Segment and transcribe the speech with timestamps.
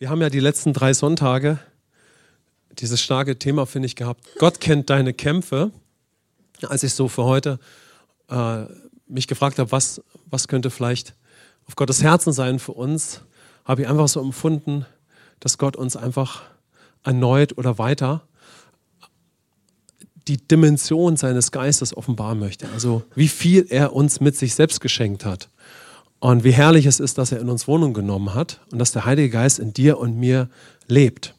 [0.00, 1.58] Wir haben ja die letzten drei Sonntage
[2.78, 4.24] dieses starke Thema, finde ich, gehabt.
[4.38, 5.72] Gott kennt deine Kämpfe.
[6.62, 7.58] Als ich so für heute
[8.28, 8.62] äh,
[9.08, 11.14] mich gefragt habe, was, was könnte vielleicht
[11.66, 13.22] auf Gottes Herzen sein für uns,
[13.64, 14.86] habe ich einfach so empfunden,
[15.40, 16.42] dass Gott uns einfach
[17.02, 18.22] erneut oder weiter
[20.28, 22.68] die Dimension seines Geistes offenbaren möchte.
[22.72, 25.48] Also wie viel er uns mit sich selbst geschenkt hat.
[26.20, 29.04] Und wie herrlich es ist, dass er in uns Wohnung genommen hat und dass der
[29.04, 30.48] Heilige Geist in dir und mir
[30.88, 31.34] lebt.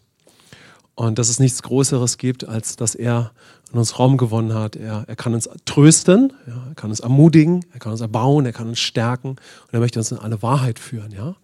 [0.95, 3.31] Und dass es nichts Größeres gibt, als dass er
[3.72, 4.76] in uns Raum gewonnen hat.
[4.76, 8.53] Er, er kann uns trösten, ja, er kann uns ermutigen, er kann uns erbauen, er
[8.53, 11.11] kann uns stärken und er möchte uns in alle Wahrheit führen.
[11.11, 11.36] Ja?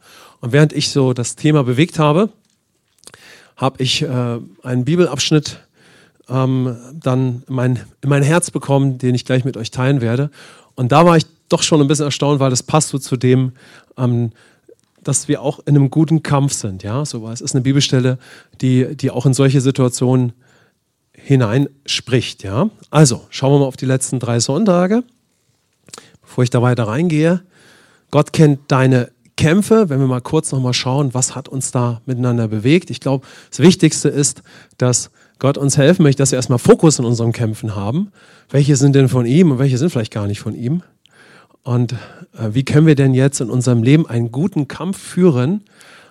[0.41, 2.29] Und während ich so das Thema bewegt habe,
[3.57, 5.59] habe ich äh, einen Bibelabschnitt
[6.27, 10.31] ähm, dann in mein, in mein Herz bekommen, den ich gleich mit euch teilen werde.
[10.73, 13.53] Und da war ich doch schon ein bisschen erstaunt, weil das passt so zu dem,
[13.97, 14.31] ähm,
[15.03, 16.83] dass wir auch in einem guten Kampf sind.
[16.83, 18.17] Ja, so es ist eine Bibelstelle,
[18.61, 20.33] die, die auch in solche Situationen
[21.13, 22.43] hineinspricht.
[22.43, 25.03] Ja, also schauen wir mal auf die letzten drei Sonntage,
[26.21, 27.41] bevor ich da weiter reingehe.
[28.11, 32.47] Gott kennt deine Kämpfe, wenn wir mal kurz nochmal schauen, was hat uns da miteinander
[32.47, 32.89] bewegt.
[32.89, 34.41] Ich glaube, das Wichtigste ist,
[34.77, 38.11] dass Gott uns helfen möchte, dass wir erstmal Fokus in unseren Kämpfen haben.
[38.49, 40.83] Welche sind denn von ihm und welche sind vielleicht gar nicht von ihm?
[41.65, 45.63] Und äh, wie können wir denn jetzt in unserem Leben einen guten Kampf führen,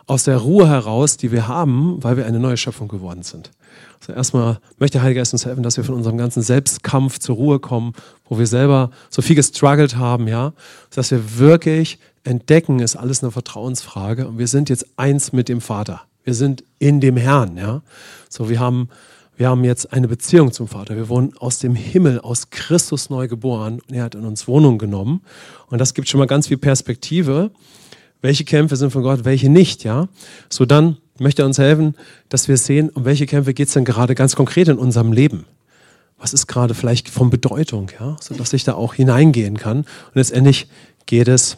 [0.06, 3.52] aus der Ruhe heraus, die wir haben, weil wir eine neue Schöpfung geworden sind?
[4.00, 7.36] Also erstmal möchte der Heilige Geist uns helfen, dass wir von unserem ganzen Selbstkampf zur
[7.36, 7.94] Ruhe kommen,
[8.28, 10.52] wo wir selber so viel gestruggelt haben, ja,
[10.91, 15.60] dass wir wirklich entdecken, ist alles eine Vertrauensfrage und wir sind jetzt eins mit dem
[15.60, 16.02] Vater.
[16.25, 17.82] Wir sind in dem Herrn, ja.
[18.28, 18.88] So, wir haben
[19.37, 20.97] wir haben jetzt eine Beziehung zum Vater.
[20.97, 24.79] Wir wurden aus dem Himmel, aus Christus neu geboren und er hat in uns Wohnung
[24.79, 25.23] genommen.
[25.69, 27.51] Und das gibt schon mal ganz viel Perspektive.
[28.21, 30.09] Welche Kämpfe sind von Gott, welche nicht, ja?
[30.49, 31.95] So dann möchte er uns helfen,
[32.29, 35.45] dass wir sehen, um welche Kämpfe geht es denn gerade ganz konkret in unserem Leben.
[36.19, 38.17] Was ist gerade vielleicht von Bedeutung, ja?
[38.21, 39.78] So dass ich da auch hineingehen kann.
[39.78, 40.69] Und letztendlich
[41.06, 41.56] geht es,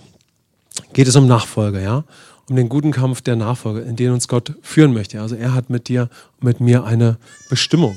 [0.95, 2.05] geht es um Nachfolge, ja?
[2.49, 5.21] Um den guten Kampf der Nachfolge, in den uns Gott führen möchte.
[5.21, 6.09] Also er hat mit dir
[6.39, 7.19] und mit mir eine
[7.51, 7.97] Bestimmung.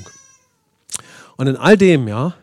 [1.36, 2.34] Und in all dem, ja,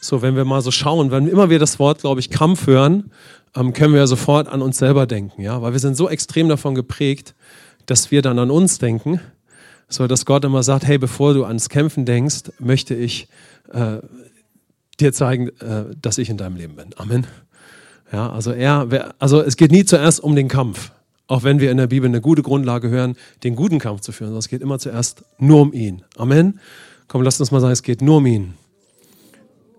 [0.00, 3.10] so wenn wir mal so schauen, wenn immer wir das Wort, glaube ich, Kampf hören,
[3.56, 6.74] ähm, können wir sofort an uns selber denken, ja, weil wir sind so extrem davon
[6.74, 7.34] geprägt,
[7.86, 9.20] dass wir dann an uns denken,
[9.88, 13.28] so dass Gott immer sagt, hey, bevor du ans Kämpfen denkst, möchte ich
[13.72, 13.98] äh,
[15.00, 16.90] dir zeigen, äh, dass ich in deinem Leben bin.
[16.96, 17.26] Amen.
[18.12, 20.92] Ja, also er, also es geht nie zuerst um den Kampf.
[21.30, 23.14] Auch wenn wir in der Bibel eine gute Grundlage hören,
[23.44, 24.34] den guten Kampf zu führen.
[24.34, 26.02] Es geht immer zuerst nur um ihn.
[26.16, 26.58] Amen.
[27.06, 28.54] Komm, lasst uns mal sagen, es geht nur um ihn.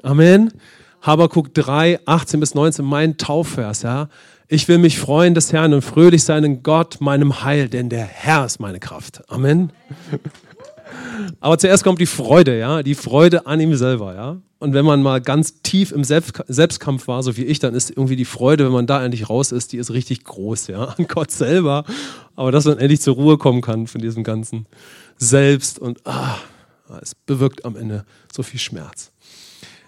[0.02, 0.54] Amen.
[1.02, 4.08] Habakuk 3, 18 bis 19, mein Taufvers, ja.
[4.48, 8.06] Ich will mich freuen des Herrn und fröhlich sein in Gott, meinem Heil, denn der
[8.06, 9.22] Herr ist meine Kraft.
[9.30, 9.74] Amen.
[11.40, 14.38] Aber zuerst kommt die Freude, ja, die Freude an ihm selber, ja.
[14.60, 18.16] Und wenn man mal ganz tief im Selbstkampf war, so wie ich, dann ist irgendwie
[18.16, 21.32] die Freude, wenn man da endlich raus ist, die ist richtig groß, ja, an Gott
[21.32, 21.84] selber.
[22.36, 24.68] Aber dass man endlich zur Ruhe kommen kann von diesem ganzen
[25.18, 26.38] Selbst und ah,
[27.02, 29.12] es bewirkt am Ende so viel Schmerz.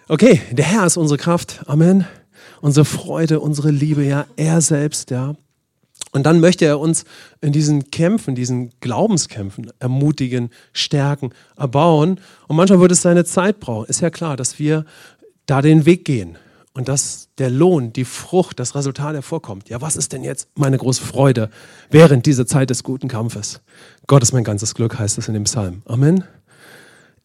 [0.07, 1.61] Okay, der Herr ist unsere Kraft.
[1.67, 2.07] Amen.
[2.61, 5.35] Unsere Freude, unsere Liebe, ja, er selbst, ja.
[6.13, 7.06] Und dann möchte er uns
[7.41, 12.19] in diesen Kämpfen, diesen Glaubenskämpfen ermutigen, stärken, erbauen.
[12.47, 13.88] Und manchmal wird es seine Zeit brauchen.
[13.90, 14.85] Ist ja klar, dass wir
[15.47, 16.38] da den Weg gehen
[16.74, 19.69] und dass der Lohn, die Frucht, das Resultat hervorkommt.
[19.69, 21.50] Ja, was ist denn jetzt meine große Freude
[21.90, 23.62] während dieser Zeit des guten Kampfes?
[24.06, 25.81] Gott ist mein ganzes Glück, heißt es in dem Psalm.
[25.85, 26.24] Amen.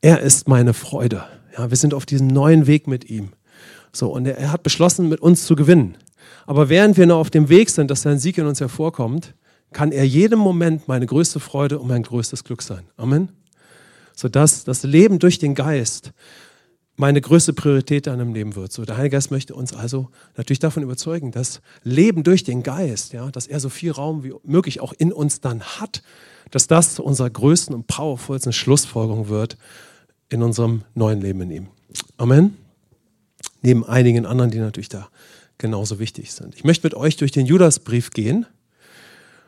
[0.00, 1.24] Er ist meine Freude.
[1.56, 3.30] Ja, wir sind auf diesem neuen Weg mit ihm.
[3.92, 5.96] So, und er, er hat beschlossen, mit uns zu gewinnen.
[6.46, 9.34] Aber während wir noch auf dem Weg sind, dass sein Sieg in uns hervorkommt,
[9.72, 12.84] kann er jedem Moment meine größte Freude und mein größtes Glück sein.
[12.96, 13.30] Amen.
[14.14, 16.12] Sodass das Leben durch den Geist
[16.96, 18.72] meine größte Priorität in einem Leben wird.
[18.72, 23.12] So, der Heilige Geist möchte uns also natürlich davon überzeugen, dass Leben durch den Geist,
[23.12, 26.02] ja, dass er so viel Raum wie möglich auch in uns dann hat,
[26.50, 29.56] dass das zu unserer größten und powervollsten Schlussfolgerung wird
[30.28, 31.68] in unserem neuen Leben in ihm.
[32.16, 32.56] Amen.
[33.62, 35.08] Neben einigen anderen, die natürlich da
[35.58, 36.54] genauso wichtig sind.
[36.54, 38.46] Ich möchte mit euch durch den Judasbrief gehen.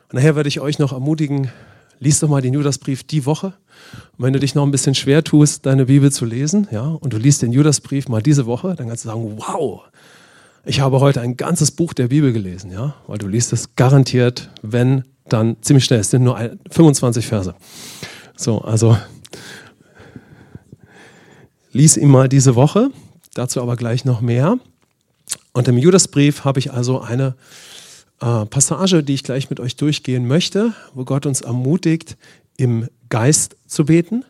[0.09, 1.49] Und nachher werde ich euch noch ermutigen,
[1.99, 3.53] lies doch mal den Judasbrief die Woche.
[4.17, 7.13] Und wenn du dich noch ein bisschen schwer tust, deine Bibel zu lesen, ja, und
[7.13, 9.83] du liest den Judasbrief mal diese Woche, dann kannst du sagen, wow,
[10.65, 14.49] ich habe heute ein ganzes Buch der Bibel gelesen, ja, weil du liest es garantiert,
[14.61, 15.99] wenn, dann ziemlich schnell.
[15.99, 16.37] Es sind nur
[16.69, 17.55] 25 Verse.
[18.35, 18.97] So, also
[21.71, 22.89] lies ihn mal diese Woche,
[23.33, 24.57] dazu aber gleich noch mehr.
[25.53, 27.35] Und im Judasbrief habe ich also eine,
[28.21, 32.17] äh, Passage, die ich gleich mit euch durchgehen möchte, wo Gott uns ermutigt,
[32.55, 34.23] im Geist zu beten,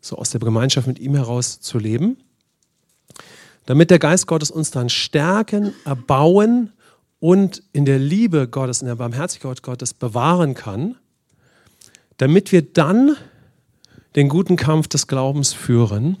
[0.00, 2.18] so aus der Gemeinschaft mit ihm heraus zu leben,
[3.66, 6.72] damit der Geist Gottes uns dann stärken, erbauen
[7.20, 10.96] und in der Liebe Gottes, in der Barmherzigkeit Gottes bewahren kann,
[12.18, 13.16] damit wir dann
[14.14, 16.18] den guten Kampf des Glaubens führen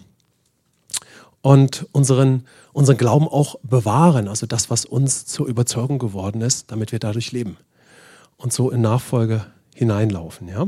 [1.42, 6.92] und unseren, unseren Glauben auch bewahren, also das, was uns zur Überzeugung geworden ist, damit
[6.92, 7.56] wir dadurch leben
[8.36, 10.48] und so in Nachfolge hineinlaufen.
[10.48, 10.66] Ja?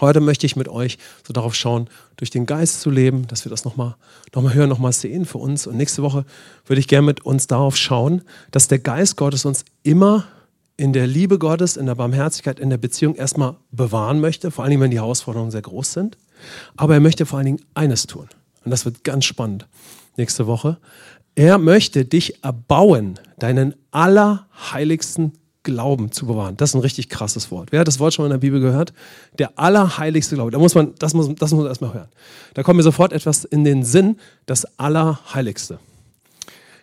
[0.00, 3.50] Heute möchte ich mit euch so darauf schauen, durch den Geist zu leben, dass wir
[3.50, 3.94] das nochmal
[4.34, 5.68] noch mal hören, nochmal sehen für uns.
[5.68, 6.24] Und nächste Woche
[6.66, 10.24] würde ich gerne mit uns darauf schauen, dass der Geist Gottes uns immer
[10.76, 14.80] in der Liebe Gottes, in der Barmherzigkeit, in der Beziehung erstmal bewahren möchte, vor allem
[14.80, 16.18] wenn die Herausforderungen sehr groß sind.
[16.76, 18.28] Aber er möchte vor allen Dingen eines tun.
[18.64, 19.68] Und das wird ganz spannend
[20.16, 20.78] nächste Woche.
[21.34, 25.32] Er möchte dich erbauen, deinen allerheiligsten
[25.64, 26.56] Glauben zu bewahren.
[26.56, 27.72] Das ist ein richtig krasses Wort.
[27.72, 28.92] Wer hat das Wort schon mal in der Bibel gehört?
[29.38, 30.50] Der allerheiligste Glaube.
[30.50, 32.08] Da muss man, das muss, das muss man erstmal hören.
[32.52, 34.16] Da kommt mir sofort etwas in den Sinn,
[34.46, 35.78] das Allerheiligste.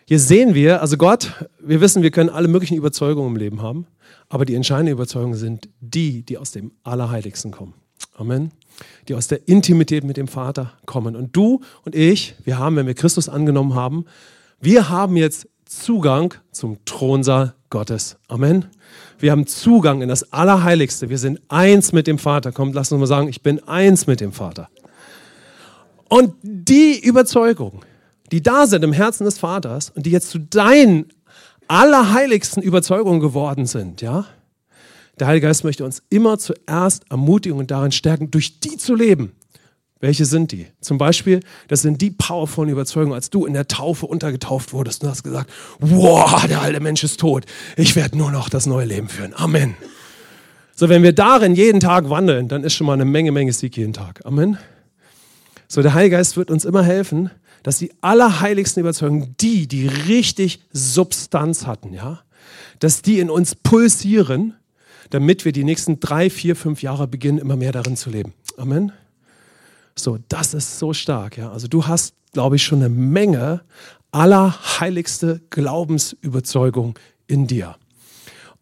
[0.04, 3.86] Hier sehen wir, also Gott, wir wissen, wir können alle möglichen Überzeugungen im Leben haben,
[4.28, 7.74] aber die entscheidenden Überzeugungen sind die, die aus dem Allerheiligsten kommen.
[8.14, 8.52] Amen
[9.08, 11.16] die aus der Intimität mit dem Vater kommen.
[11.16, 14.06] Und du und ich, wir haben, wenn wir Christus angenommen haben,
[14.60, 18.16] wir haben jetzt Zugang zum Thronsaal Gottes.
[18.28, 18.66] Amen.
[19.18, 21.08] Wir haben Zugang in das Allerheiligste.
[21.08, 22.52] Wir sind eins mit dem Vater.
[22.52, 24.68] Kommt, lass uns mal sagen, ich bin eins mit dem Vater.
[26.08, 27.84] Und die Überzeugung,
[28.30, 31.06] die da sind im Herzen des Vaters und die jetzt zu deinen
[31.68, 34.26] allerheiligsten Überzeugungen geworden sind, ja,
[35.18, 39.32] der Heilige Geist möchte uns immer zuerst ermutigen und darin stärken, durch die zu leben.
[40.00, 40.66] Welche sind die?
[40.80, 45.10] Zum Beispiel, das sind die powervollen Überzeugungen, als du in der Taufe untergetauft wurdest und
[45.10, 45.48] hast gesagt,
[45.78, 47.44] wow, der alte Mensch ist tot.
[47.76, 49.32] Ich werde nur noch das neue Leben führen.
[49.34, 49.76] Amen.
[50.74, 53.76] So, wenn wir darin jeden Tag wandeln, dann ist schon mal eine Menge, Menge Sieg
[53.76, 54.20] jeden Tag.
[54.24, 54.58] Amen.
[55.68, 57.30] So, der Heilige Geist wird uns immer helfen,
[57.62, 62.22] dass die allerheiligsten Überzeugungen, die, die richtig Substanz hatten, ja,
[62.80, 64.54] dass die in uns pulsieren
[65.12, 68.32] damit wir die nächsten drei, vier, fünf Jahre beginnen, immer mehr darin zu leben.
[68.56, 68.92] Amen.
[69.94, 71.36] So, das ist so stark.
[71.36, 71.52] Ja.
[71.52, 73.60] Also du hast, glaube ich, schon eine Menge
[74.10, 77.76] allerheiligste Glaubensüberzeugung in dir.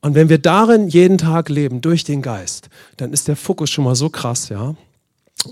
[0.00, 3.84] Und wenn wir darin jeden Tag leben, durch den Geist, dann ist der Fokus schon
[3.84, 4.74] mal so krass, ja.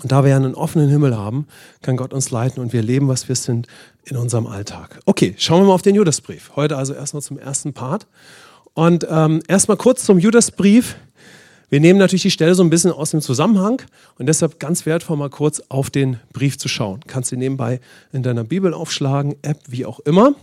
[0.02, 1.46] Und da wir einen offenen Himmel haben,
[1.80, 3.68] kann Gott uns leiten und wir leben, was wir sind,
[4.04, 4.98] in unserem Alltag.
[5.06, 6.56] Okay, schauen wir mal auf den Judasbrief.
[6.56, 8.06] Heute also erstmal zum ersten Part.
[8.78, 10.94] Und ähm, erstmal kurz zum Judasbrief.
[11.68, 13.82] Wir nehmen natürlich die Stelle so ein bisschen aus dem Zusammenhang
[14.18, 17.00] und deshalb ganz wertvoll mal kurz auf den Brief zu schauen.
[17.08, 17.80] Kannst du nebenbei
[18.12, 20.36] in deiner Bibel aufschlagen, App, wie auch immer.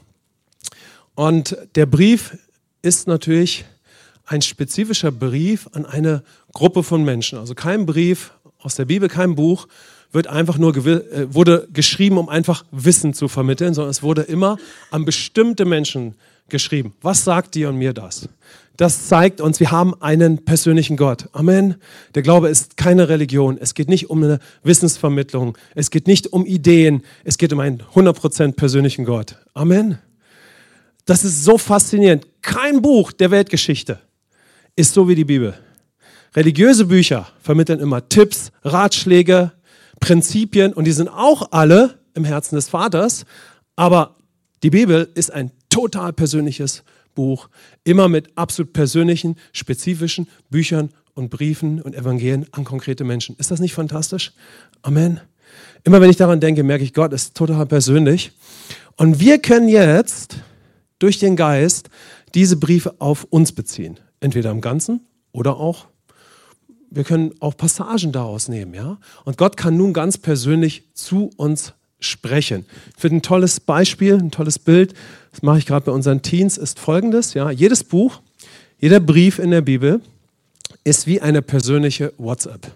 [1.16, 2.38] Und der Brief
[2.82, 3.64] ist natürlich
[4.26, 6.22] ein spezifischer Brief an eine
[6.52, 7.40] Gruppe von Menschen.
[7.40, 9.70] Also kein Brief aus der Bibel, kein Buch
[10.12, 14.58] wird einfach nur äh, wurde geschrieben, um einfach Wissen zu vermitteln, sondern es wurde immer
[14.92, 16.16] an bestimmte Menschen
[16.50, 16.94] geschrieben.
[17.02, 18.30] Was sagt dir und mir das?
[18.78, 21.30] Das zeigt uns, wir haben einen persönlichen Gott.
[21.32, 21.76] Amen.
[22.14, 23.58] Der Glaube ist keine Religion.
[23.60, 25.58] Es geht nicht um eine Wissensvermittlung.
[25.76, 27.04] Es geht nicht um Ideen.
[27.24, 29.38] Es geht um einen 100% persönlichen Gott.
[29.54, 29.98] Amen.
[31.06, 32.28] Das ist so faszinierend.
[32.42, 34.00] Kein Buch der Weltgeschichte
[34.76, 35.54] ist so wie die Bibel.
[36.36, 39.54] Religiöse Bücher vermitteln immer Tipps, Ratschläge,
[40.02, 43.26] Prinzipien und die sind auch alle im Herzen des Vaters.
[43.78, 44.16] Aber
[44.64, 46.84] die Bibel ist ein total persönliches
[47.16, 47.50] Buch,
[47.84, 53.36] immer mit absolut persönlichen, spezifischen Büchern und Briefen und Evangelien an konkrete Menschen.
[53.40, 54.32] Ist das nicht fantastisch?
[54.84, 55.20] Amen.
[55.84, 58.32] Immer wenn ich daran denke, merke ich, Gott ist total persönlich.
[58.96, 60.38] Und wir können jetzt
[61.00, 61.90] durch den Geist
[62.36, 64.00] diese Briefe auf uns beziehen.
[64.22, 65.02] Entweder im Ganzen
[65.34, 65.88] oder auch,
[66.90, 68.74] wir können auch Passagen daraus nehmen.
[68.74, 68.98] Ja?
[69.26, 72.66] Und Gott kann nun ganz persönlich zu uns sprechen.
[72.96, 74.94] Ich finde ein tolles Beispiel, ein tolles Bild,
[75.32, 77.34] das mache ich gerade bei unseren Teens, ist folgendes.
[77.34, 78.22] Ja, jedes Buch,
[78.80, 80.02] jeder Brief in der Bibel
[80.84, 82.72] ist wie eine persönliche WhatsApp.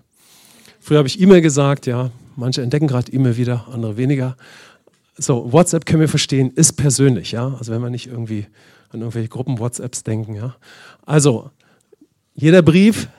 [0.80, 4.36] Früher habe ich E-Mail gesagt, ja, manche entdecken gerade E-Mail wieder, andere weniger.
[5.18, 7.54] So, WhatsApp können wir verstehen, ist persönlich, ja.
[7.58, 8.48] Also wenn wir nicht irgendwie
[8.90, 10.56] an irgendwelche Gruppen WhatsApps denken, ja.
[11.06, 11.52] Also,
[12.34, 13.10] jeder Brief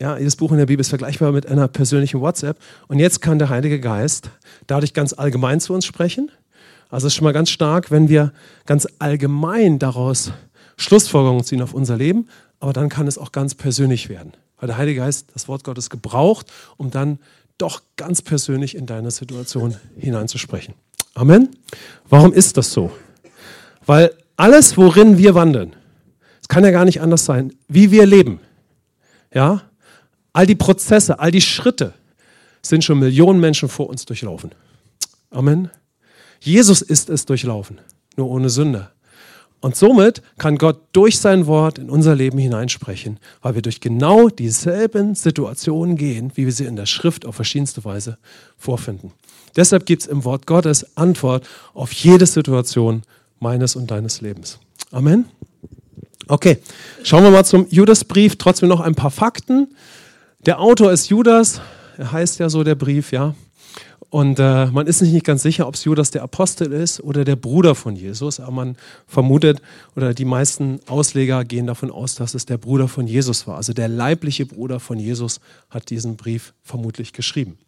[0.00, 2.58] ja, jedes Buch in der Bibel ist vergleichbar mit einer persönlichen WhatsApp.
[2.86, 4.30] Und jetzt kann der Heilige Geist
[4.66, 6.30] dadurch ganz allgemein zu uns sprechen.
[6.88, 8.32] Also es ist schon mal ganz stark, wenn wir
[8.64, 10.32] ganz allgemein daraus
[10.76, 12.28] Schlussfolgerungen ziehen auf unser Leben.
[12.60, 14.32] Aber dann kann es auch ganz persönlich werden.
[14.58, 17.18] Weil der Heilige Geist das Wort Gottes gebraucht, um dann
[17.58, 20.74] doch ganz persönlich in deine Situation hineinzusprechen.
[21.14, 21.48] Amen.
[22.08, 22.92] Warum ist das so?
[23.84, 25.74] Weil alles, worin wir wandeln,
[26.40, 28.40] Es kann ja gar nicht anders sein, wie wir leben.
[29.34, 29.67] Ja?
[30.38, 31.94] All die Prozesse, all die Schritte
[32.62, 34.52] sind schon Millionen Menschen vor uns durchlaufen.
[35.32, 35.68] Amen.
[36.38, 37.80] Jesus ist es durchlaufen,
[38.14, 38.92] nur ohne Sünde.
[39.58, 44.28] Und somit kann Gott durch sein Wort in unser Leben hineinsprechen, weil wir durch genau
[44.28, 48.16] dieselben Situationen gehen, wie wir sie in der Schrift auf verschiedenste Weise
[48.56, 49.10] vorfinden.
[49.56, 53.02] Deshalb gibt es im Wort Gottes Antwort auf jede Situation
[53.40, 54.60] meines und deines Lebens.
[54.92, 55.24] Amen.
[56.28, 56.58] Okay,
[57.02, 58.36] schauen wir mal zum Judasbrief.
[58.36, 59.66] Trotzdem noch ein paar Fakten.
[60.46, 61.60] Der Autor ist Judas,
[61.96, 63.34] er heißt ja so der Brief, ja.
[64.08, 67.34] Und äh, man ist nicht ganz sicher, ob es Judas der Apostel ist oder der
[67.34, 68.38] Bruder von Jesus.
[68.38, 68.76] Aber man
[69.08, 69.60] vermutet,
[69.96, 73.56] oder die meisten Ausleger gehen davon aus, dass es der Bruder von Jesus war.
[73.56, 75.40] Also der leibliche Bruder von Jesus
[75.70, 77.58] hat diesen Brief vermutlich geschrieben.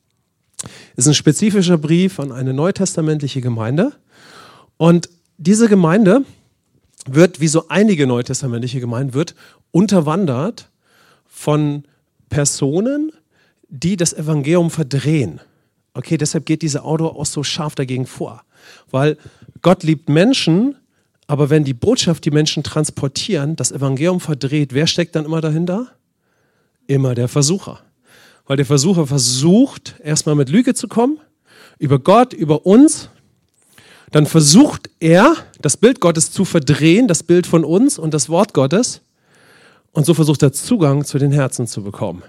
[0.96, 3.92] Es ist ein spezifischer Brief an eine neutestamentliche Gemeinde.
[4.76, 6.24] Und diese Gemeinde
[7.06, 9.34] wird, wie so einige neutestamentliche Gemeinden, wird
[9.72, 10.70] unterwandert
[11.26, 11.84] von
[12.30, 13.12] Personen,
[13.68, 15.40] die das Evangelium verdrehen.
[15.92, 18.42] Okay, deshalb geht dieser Autor auch so scharf dagegen vor.
[18.90, 19.18] Weil
[19.60, 20.76] Gott liebt Menschen,
[21.26, 25.88] aber wenn die Botschaft die Menschen transportieren, das Evangelium verdreht, wer steckt dann immer dahinter?
[26.86, 27.80] Immer der Versucher.
[28.46, 31.18] Weil der Versucher versucht, erstmal mit Lüge zu kommen,
[31.78, 33.10] über Gott, über uns.
[34.10, 38.54] Dann versucht er, das Bild Gottes zu verdrehen, das Bild von uns und das Wort
[38.54, 39.02] Gottes.
[39.92, 42.22] Und so versucht er Zugang zu den Herzen zu bekommen.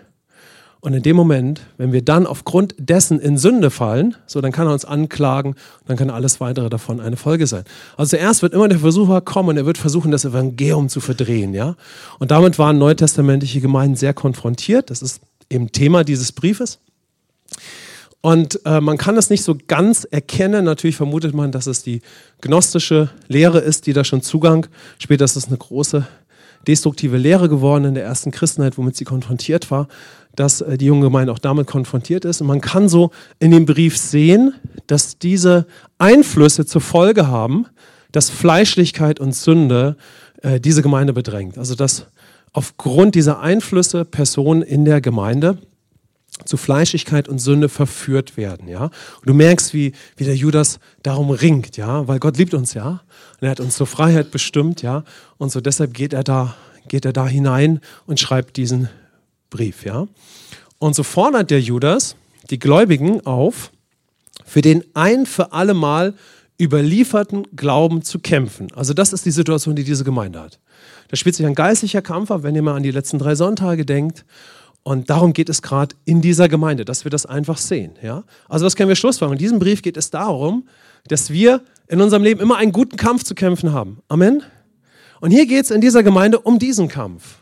[0.81, 4.65] Und in dem Moment, wenn wir dann aufgrund dessen in Sünde fallen, so dann kann
[4.65, 5.53] er uns anklagen
[5.85, 7.65] dann kann alles weitere davon eine Folge sein.
[7.97, 11.53] Also zuerst wird immer der Versucher kommen und er wird versuchen, das Evangelium zu verdrehen,
[11.53, 11.75] ja.
[12.17, 14.89] Und damit waren neutestamentliche Gemeinden sehr konfrontiert.
[14.89, 16.79] Das ist eben Thema dieses Briefes.
[18.21, 20.65] Und äh, man kann das nicht so ganz erkennen.
[20.65, 22.01] Natürlich vermutet man, dass es die
[22.39, 24.67] gnostische Lehre ist, die da schon Zugang.
[24.99, 26.07] Später ist es eine große
[26.67, 29.87] destruktive Lehre geworden in der ersten Christenheit, womit sie konfrontiert war
[30.35, 32.41] dass äh, die junge Gemeinde auch damit konfrontiert ist.
[32.41, 34.53] Und man kann so in dem Brief sehen,
[34.87, 35.65] dass diese
[35.97, 37.65] Einflüsse zur Folge haben,
[38.11, 39.97] dass Fleischlichkeit und Sünde
[40.41, 41.57] äh, diese Gemeinde bedrängt.
[41.57, 42.07] Also dass
[42.53, 45.57] aufgrund dieser Einflüsse Personen in der Gemeinde
[46.45, 48.85] zu Fleischigkeit und Sünde verführt werden, ja.
[48.85, 53.01] Und du merkst, wie, wie der Judas darum ringt, ja, weil Gott liebt uns, ja.
[53.39, 55.03] Und er hat uns zur Freiheit bestimmt, ja.
[55.37, 56.55] Und so deshalb geht er da,
[56.87, 58.89] geht er da hinein und schreibt diesen
[59.49, 60.07] Brief, ja.
[60.79, 62.15] Und so fordert der Judas
[62.49, 63.71] die Gläubigen auf,
[64.45, 66.13] für den ein für alle Mal
[66.59, 68.67] überlieferten Glauben zu kämpfen.
[68.75, 70.59] Also das ist die Situation, die diese Gemeinde hat.
[71.07, 73.85] Da spielt sich ein geistlicher Kampf ab, wenn ihr mal an die letzten drei Sonntage
[73.85, 74.25] denkt.
[74.83, 77.93] Und darum geht es gerade in dieser Gemeinde, dass wir das einfach sehen.
[78.01, 78.23] Ja?
[78.49, 79.37] Also was können wir schlussfolgern?
[79.37, 80.67] In diesem Brief geht es darum,
[81.07, 83.99] dass wir in unserem Leben immer einen guten Kampf zu kämpfen haben.
[84.07, 84.43] Amen.
[85.19, 87.41] Und hier geht es in dieser Gemeinde um diesen Kampf.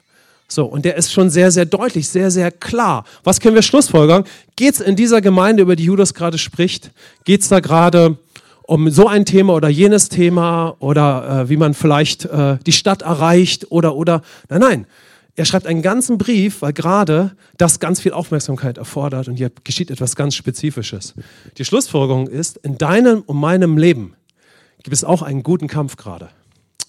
[0.51, 3.05] So, und der ist schon sehr, sehr deutlich, sehr, sehr klar.
[3.23, 4.23] Was können wir schlussfolgern?
[4.55, 6.91] Geht es in dieser Gemeinde, über die Judas gerade spricht,
[7.23, 8.17] geht es da gerade
[8.63, 13.03] um so ein Thema oder jenes Thema oder äh, wie man vielleicht äh, die Stadt
[13.03, 14.85] erreicht oder, oder, nein, nein.
[15.39, 19.89] Er schreibt einen ganzen Brief, weil gerade das ganz viel Aufmerksamkeit erfordert und hier geschieht
[19.89, 21.13] etwas ganz Spezifisches.
[21.57, 24.15] Die Schlussfolgerung ist, in deinem und meinem Leben
[24.83, 26.27] gibt es auch einen guten Kampf gerade.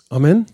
[0.09, 0.47] Amen.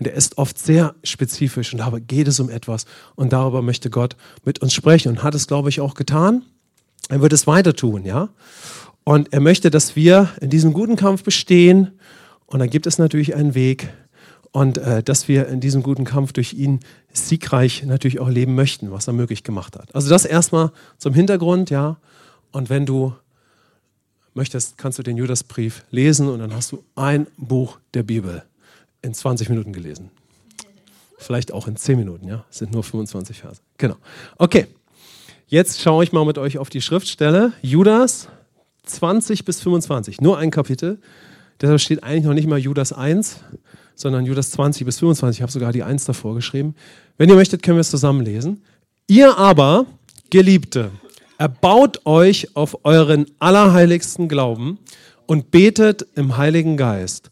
[0.00, 2.84] Und er ist oft sehr spezifisch und dabei geht es um etwas.
[3.14, 6.42] Und darüber möchte Gott mit uns sprechen und hat es, glaube ich, auch getan.
[7.10, 8.28] Er wird es weiter tun, ja.
[9.04, 11.92] Und er möchte, dass wir in diesem guten Kampf bestehen.
[12.46, 13.88] Und dann gibt es natürlich einen Weg.
[14.52, 16.80] Und äh, dass wir in diesem guten Kampf durch ihn
[17.12, 19.94] siegreich natürlich auch leben möchten, was er möglich gemacht hat.
[19.94, 21.98] Also das erstmal zum Hintergrund, ja.
[22.52, 23.12] Und wenn du
[24.34, 28.44] möchtest, kannst du den Judasbrief lesen und dann hast du ein Buch der Bibel
[29.02, 30.10] in 20 Minuten gelesen.
[31.18, 32.44] Vielleicht auch in 10 Minuten, ja.
[32.50, 33.60] Es sind nur 25 Verse.
[33.78, 33.96] Genau.
[34.38, 34.66] Okay.
[35.48, 37.52] Jetzt schaue ich mal mit euch auf die Schriftstelle.
[37.62, 38.28] Judas
[38.84, 40.20] 20 bis 25.
[40.20, 40.98] Nur ein Kapitel.
[41.60, 43.40] Deshalb steht eigentlich noch nicht mal Judas 1,
[43.96, 45.38] sondern Judas 20 bis 25.
[45.38, 46.76] Ich habe sogar die 1 davor geschrieben.
[47.16, 48.62] Wenn ihr möchtet, können wir es zusammen lesen.
[49.08, 49.86] Ihr aber,
[50.30, 50.90] Geliebte,
[51.38, 54.78] erbaut euch auf euren allerheiligsten Glauben
[55.26, 57.30] und betet im Heiligen Geist.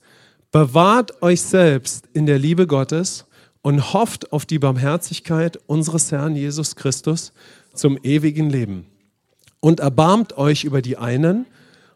[0.50, 3.26] Bewahrt euch selbst in der Liebe Gottes
[3.62, 7.33] und hofft auf die Barmherzigkeit unseres Herrn Jesus Christus
[7.75, 8.87] zum ewigen Leben.
[9.61, 11.47] Und erbarmt euch über die einen,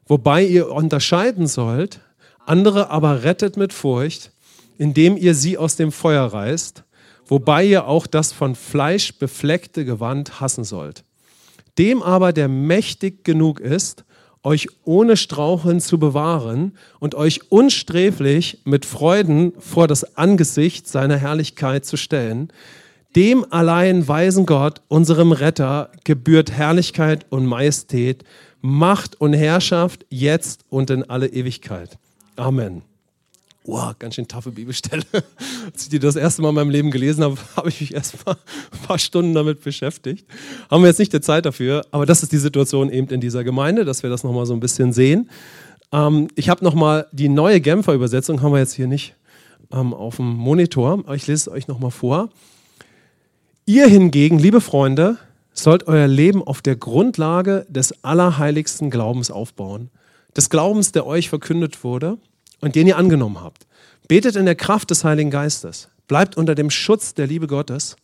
[0.06, 2.00] wobei ihr unterscheiden sollt,
[2.46, 4.32] andere aber rettet mit Furcht,
[4.78, 6.84] indem ihr sie aus dem Feuer reißt,
[7.26, 11.04] wobei ihr auch das von Fleisch befleckte Gewand hassen sollt.
[11.76, 14.04] Dem aber, der mächtig genug ist,
[14.42, 21.84] euch ohne Straucheln zu bewahren und euch unsträflich mit Freuden vor das Angesicht seiner Herrlichkeit
[21.84, 22.48] zu stellen.
[23.16, 28.24] Dem allein weisen Gott, unserem Retter, gebührt Herrlichkeit und Majestät,
[28.60, 31.98] Macht und Herrschaft jetzt und in alle Ewigkeit.
[32.36, 32.82] Amen.
[33.68, 35.04] Wow, ganz schön taffe Bibelstelle.
[35.12, 38.24] Als ich die das erste Mal in meinem Leben gelesen habe, habe ich mich erst
[38.24, 38.34] mal
[38.72, 40.24] ein paar Stunden damit beschäftigt.
[40.70, 43.44] Haben wir jetzt nicht die Zeit dafür, aber das ist die Situation eben in dieser
[43.44, 45.28] Gemeinde, dass wir das nochmal so ein bisschen sehen.
[45.92, 49.14] Ähm, ich habe nochmal die neue Genfer Übersetzung, haben wir jetzt hier nicht
[49.70, 52.30] ähm, auf dem Monitor, aber ich lese es euch nochmal vor.
[53.66, 55.18] Ihr hingegen, liebe Freunde,
[55.52, 59.90] sollt euer Leben auf der Grundlage des allerheiligsten Glaubens aufbauen.
[60.34, 62.16] Des Glaubens, der euch verkündet wurde
[62.60, 63.66] und den ihr angenommen habt.
[64.08, 65.88] Betet in der Kraft des Heiligen Geistes.
[66.06, 67.96] Bleibt unter dem Schutz der Liebe Gottes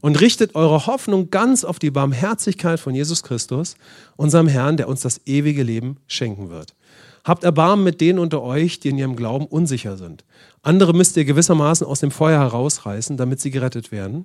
[0.00, 3.76] und richtet eure Hoffnung ganz auf die Barmherzigkeit von Jesus Christus,
[4.16, 6.74] unserem Herrn, der uns das ewige Leben schenken wird.
[7.22, 10.24] Habt Erbarmen mit denen unter euch, die in ihrem Glauben unsicher sind.
[10.62, 14.24] Andere müsst ihr gewissermaßen aus dem Feuer herausreißen, damit sie gerettet werden.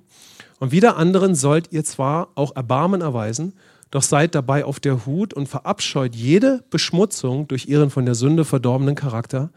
[0.58, 3.52] Und wieder anderen sollt ihr zwar auch Erbarmen erweisen,
[3.90, 8.44] doch seid dabei auf der Hut und verabscheut jede Beschmutzung durch ihren von der Sünde
[8.44, 9.50] verdorbenen Charakter.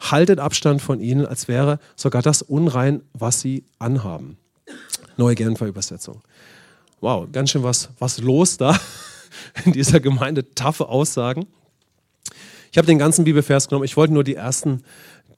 [0.00, 4.36] Haltet Abstand von ihnen, als wäre sogar das unrein, was sie anhaben.
[5.16, 6.20] Neue Genfer Übersetzung.
[7.00, 8.78] Wow, ganz schön was, was los da
[9.64, 10.54] in dieser Gemeinde.
[10.54, 11.46] Taffe Aussagen.
[12.72, 13.84] Ich habe den ganzen Bibelvers genommen.
[13.84, 14.82] Ich wollte nur die ersten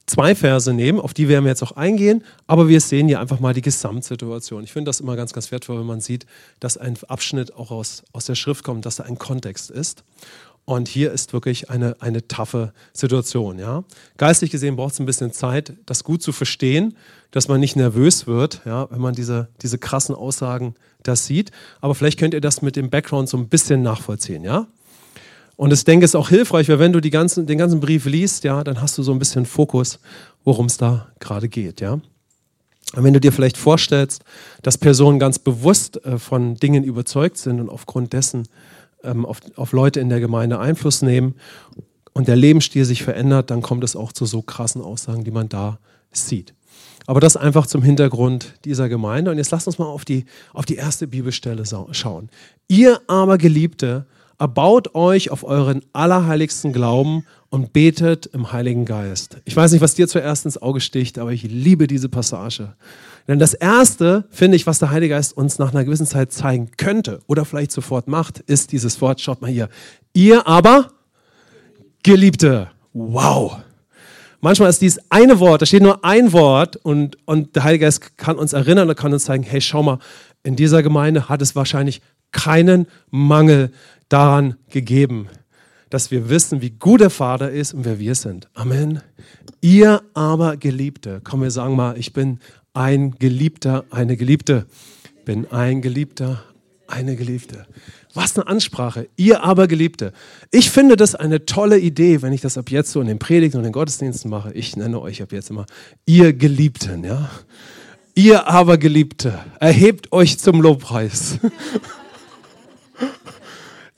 [0.09, 3.41] zwei Verse nehmen, auf die werden wir jetzt auch eingehen, aber wir sehen hier einfach
[3.41, 4.65] mal die Gesamtsituation.
[4.65, 6.27] Ich finde das immer ganz, ganz wertvoll, wenn man sieht,
[6.61, 10.05] dass ein Abschnitt auch aus, aus der Schrift kommt, dass da ein Kontext ist.
[10.65, 13.59] Und hier ist wirklich eine, eine taffe Situation.
[13.59, 13.85] Ja?
[14.19, 16.95] Geistlich gesehen braucht es ein bisschen Zeit, das gut zu verstehen,
[17.31, 21.53] dass man nicht nervös wird, ja, wenn man diese, diese krassen Aussagen das sieht.
[21.81, 24.45] Aber vielleicht könnt ihr das mit dem Background so ein bisschen nachvollziehen.
[24.45, 24.67] Ja?
[25.59, 28.05] Und ich denke, es ist auch hilfreich, weil wenn du die ganzen, den ganzen Brief
[28.05, 29.99] liest, ja, dann hast du so ein bisschen Fokus,
[30.45, 31.95] worum es da gerade geht, ja.
[31.95, 34.23] Und wenn du dir vielleicht vorstellst,
[34.63, 38.47] dass Personen ganz bewusst äh, von Dingen überzeugt sind und aufgrund dessen
[39.03, 41.35] ähm, auf, auf Leute in der Gemeinde Einfluss nehmen
[42.13, 45.49] und der Lebensstil sich verändert, dann kommt es auch zu so krassen Aussagen, die man
[45.49, 45.81] da
[46.13, 46.55] sieht.
[47.07, 49.33] Aber das einfach zum Hintergrund dieser Gemeinde.
[49.33, 52.31] Und jetzt lasst uns mal auf die, auf die erste Bibelstelle schauen.
[52.69, 54.07] Ihr aber Geliebte,
[54.39, 59.39] erbaut euch auf euren allerheiligsten Glauben und betet im Heiligen Geist.
[59.45, 62.75] Ich weiß nicht, was dir zuerst ins Auge sticht, aber ich liebe diese Passage.
[63.27, 66.71] Denn das Erste, finde ich, was der Heilige Geist uns nach einer gewissen Zeit zeigen
[66.77, 69.69] könnte oder vielleicht sofort macht, ist dieses Wort, schaut mal hier,
[70.15, 70.93] ihr aber
[72.03, 72.69] Geliebte.
[72.93, 73.59] Wow.
[74.41, 78.17] Manchmal ist dieses eine Wort, da steht nur ein Wort und, und der Heilige Geist
[78.17, 79.99] kann uns erinnern und kann uns zeigen, hey, schau mal,
[80.45, 83.73] in dieser Gemeinde hat es wahrscheinlich keinen Mangel
[84.09, 85.29] daran gegeben,
[85.91, 88.49] dass wir wissen, wie gut der Vater ist und wer wir sind.
[88.55, 89.01] Amen.
[89.61, 92.41] Ihr aber Geliebte, komm, wir sagen mal, ich bin
[92.75, 94.67] ein Geliebter, eine Geliebte.
[95.25, 96.43] Bin ein Geliebter,
[96.87, 97.67] eine Geliebte.
[98.15, 99.09] Was eine Ansprache.
[99.17, 100.13] Ihr aber Geliebte.
[100.51, 103.59] Ich finde das eine tolle Idee, wenn ich das ab jetzt so in den Predigten
[103.59, 104.53] und den Gottesdiensten mache.
[104.55, 105.67] Ich nenne euch ab jetzt immer
[106.07, 107.31] ihr Geliebten, ja.
[108.15, 111.39] Ihr aber Geliebte, erhebt euch zum Lobpreis.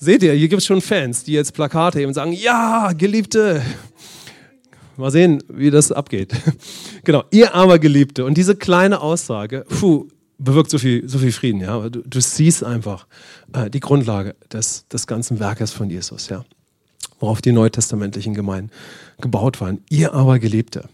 [0.02, 3.60] Seht ihr, hier gibt es schon Fans, die jetzt Plakate heben und sagen, ja, Geliebte.
[4.96, 6.32] Mal sehen, wie das abgeht.
[7.04, 8.24] genau, ihr armer Geliebte.
[8.24, 10.08] Und diese kleine Aussage, puh,
[10.38, 11.60] bewirkt so viel, so viel Frieden.
[11.60, 11.86] Ja?
[11.90, 13.06] Du, du siehst einfach
[13.52, 16.46] äh, die Grundlage des, des ganzen Werkes von Jesus, ja?
[17.18, 18.70] worauf die neutestamentlichen Gemeinden
[19.20, 19.84] gebaut waren.
[19.90, 20.88] Ihr aber Geliebte.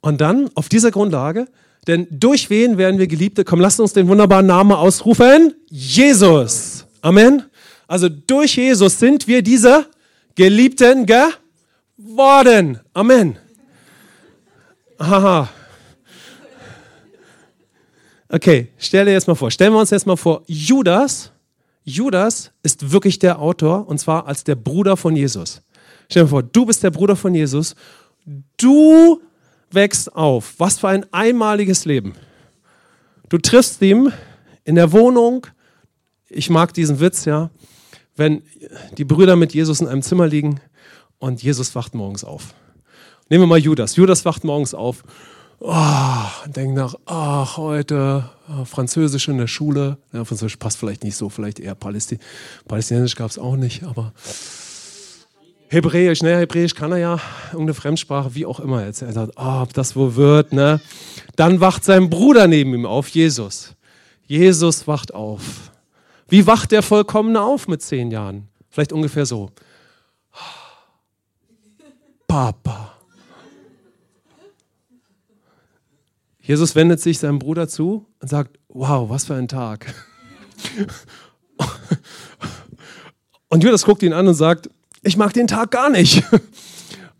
[0.00, 1.46] Und dann auf dieser Grundlage,
[1.86, 3.44] denn durch wen werden wir Geliebte?
[3.44, 5.52] Komm, lasst uns den wunderbaren Namen ausrufen.
[5.68, 6.86] Jesus.
[7.02, 7.49] Amen.
[7.90, 9.84] Also durch Jesus sind wir diese
[10.36, 12.78] Geliebten geworden.
[12.94, 13.36] Amen.
[14.96, 15.48] Haha.
[18.28, 21.32] Okay, stell dir jetzt mal vor, stellen wir uns jetzt mal vor, Judas,
[21.82, 25.60] Judas ist wirklich der Autor und zwar als der Bruder von Jesus.
[26.08, 27.74] Stell dir vor, du bist der Bruder von Jesus,
[28.56, 29.20] du
[29.72, 30.54] wächst auf.
[30.58, 32.14] Was für ein einmaliges Leben.
[33.28, 34.12] Du triffst ihn
[34.62, 35.48] in der Wohnung.
[36.28, 37.50] Ich mag diesen Witz, ja
[38.20, 38.42] wenn
[38.96, 40.60] die Brüder mit Jesus in einem Zimmer liegen
[41.18, 42.54] und Jesus wacht morgens auf.
[43.28, 43.96] Nehmen wir mal Judas.
[43.96, 45.02] Judas wacht morgens auf
[45.60, 49.98] oh, denkt nach, ach, heute oh, Französisch in der Schule.
[50.12, 52.18] Ja, Französisch passt vielleicht nicht so, vielleicht eher Palästin
[52.66, 54.12] Palästinensisch gab es auch nicht, aber
[55.68, 57.20] Hebräisch, ne, Hebräisch kann er ja,
[57.52, 58.84] irgendeine Fremdsprache, wie auch immer.
[58.84, 60.80] Jetzt er sagt, oh, ob das wohl wird, ne?
[61.36, 63.74] Dann wacht sein Bruder neben ihm auf, Jesus.
[64.26, 65.69] Jesus wacht auf.
[66.30, 68.48] Wie wacht der Vollkommene auf mit zehn Jahren?
[68.70, 69.50] Vielleicht ungefähr so.
[72.28, 72.96] Papa.
[76.40, 79.92] Jesus wendet sich seinem Bruder zu und sagt, wow, was für ein Tag.
[83.48, 84.70] Und Judas guckt ihn an und sagt,
[85.02, 86.22] ich mag den Tag gar nicht.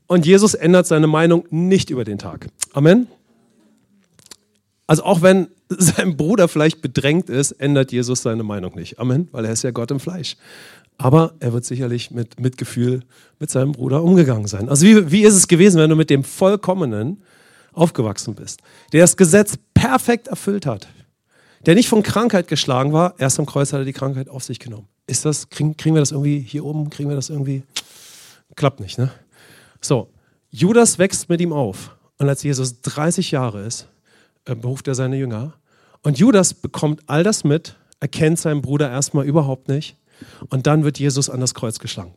[0.07, 2.47] Und Jesus ändert seine Meinung nicht über den Tag.
[2.73, 3.09] Amen.
[4.87, 8.99] Also auch wenn sein Bruder vielleicht bedrängt ist, ändert Jesus seine Meinung nicht.
[8.99, 10.37] Amen, weil er ist ja Gott im Fleisch.
[10.99, 13.01] Aber er wird sicherlich mit Mitgefühl
[13.39, 14.69] mit seinem Bruder umgegangen sein.
[14.69, 17.23] Also wie, wie ist es gewesen, wenn du mit dem Vollkommenen
[17.73, 18.61] aufgewachsen bist,
[18.93, 20.89] der das Gesetz perfekt erfüllt hat,
[21.65, 24.59] der nicht von Krankheit geschlagen war, erst am Kreuz hat er die Krankheit auf sich
[24.59, 24.89] genommen.
[25.07, 27.63] Ist das, kriegen, kriegen wir das irgendwie hier oben, kriegen wir das irgendwie?
[28.57, 29.11] Klappt nicht, ne?
[29.81, 30.09] So,
[30.51, 31.97] Judas wächst mit ihm auf.
[32.19, 33.87] Und als Jesus 30 Jahre ist,
[34.45, 35.55] äh, beruft er seine Jünger.
[36.03, 39.97] Und Judas bekommt all das mit, erkennt seinen Bruder erstmal überhaupt nicht.
[40.49, 42.13] Und dann wird Jesus an das Kreuz geschlagen.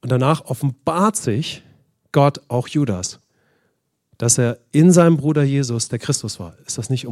[0.00, 1.62] Und danach offenbart sich
[2.12, 3.20] Gott auch Judas,
[4.18, 6.56] dass er in seinem Bruder Jesus der Christus war.
[6.66, 7.06] Ist das nicht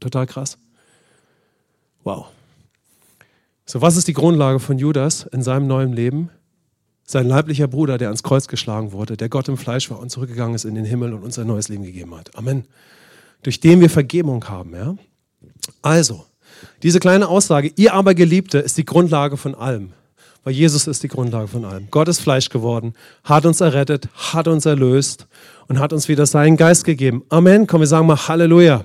[0.00, 0.58] total krass?
[2.04, 2.26] Wow.
[3.66, 6.30] So, was ist die Grundlage von Judas in seinem neuen Leben?
[7.10, 10.54] sein leiblicher Bruder, der ans Kreuz geschlagen wurde, der Gott im Fleisch war und zurückgegangen
[10.54, 12.36] ist in den Himmel und uns ein neues Leben gegeben hat.
[12.36, 12.66] Amen.
[13.42, 14.74] Durch den wir Vergebung haben.
[14.74, 14.96] Ja?
[15.82, 16.24] Also,
[16.82, 19.92] diese kleine Aussage, ihr aber Geliebte, ist die Grundlage von allem.
[20.44, 21.88] Weil Jesus ist die Grundlage von allem.
[21.90, 25.26] Gott ist Fleisch geworden, hat uns errettet, hat uns erlöst
[25.66, 27.24] und hat uns wieder seinen Geist gegeben.
[27.28, 27.66] Amen.
[27.66, 28.84] Komm, wir sagen mal Halleluja.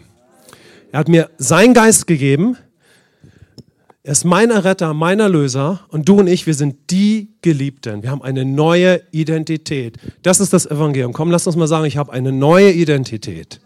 [0.91, 2.57] Er hat mir seinen Geist gegeben,
[4.05, 8.03] er ist mein Erretter, mein Erlöser und du und ich, wir sind die Geliebten.
[8.03, 9.97] Wir haben eine neue Identität.
[10.23, 11.13] Das ist das Evangelium.
[11.13, 13.61] Komm, lass uns mal sagen, ich habe eine neue Identität.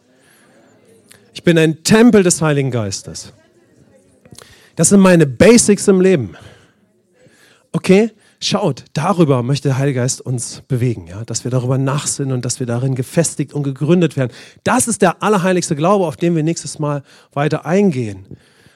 [1.38, 3.32] Ich bin ein Tempel des Heiligen Geistes.
[4.76, 6.36] Das sind meine Basics im Leben.
[7.72, 8.10] Okay?
[8.42, 11.24] Schaut, darüber möchte der Heilige Geist uns bewegen, ja?
[11.26, 14.32] dass wir darüber nachsinnen und dass wir darin gefestigt und gegründet werden.
[14.64, 18.26] Das ist der allerheiligste Glaube, auf den wir nächstes Mal weiter eingehen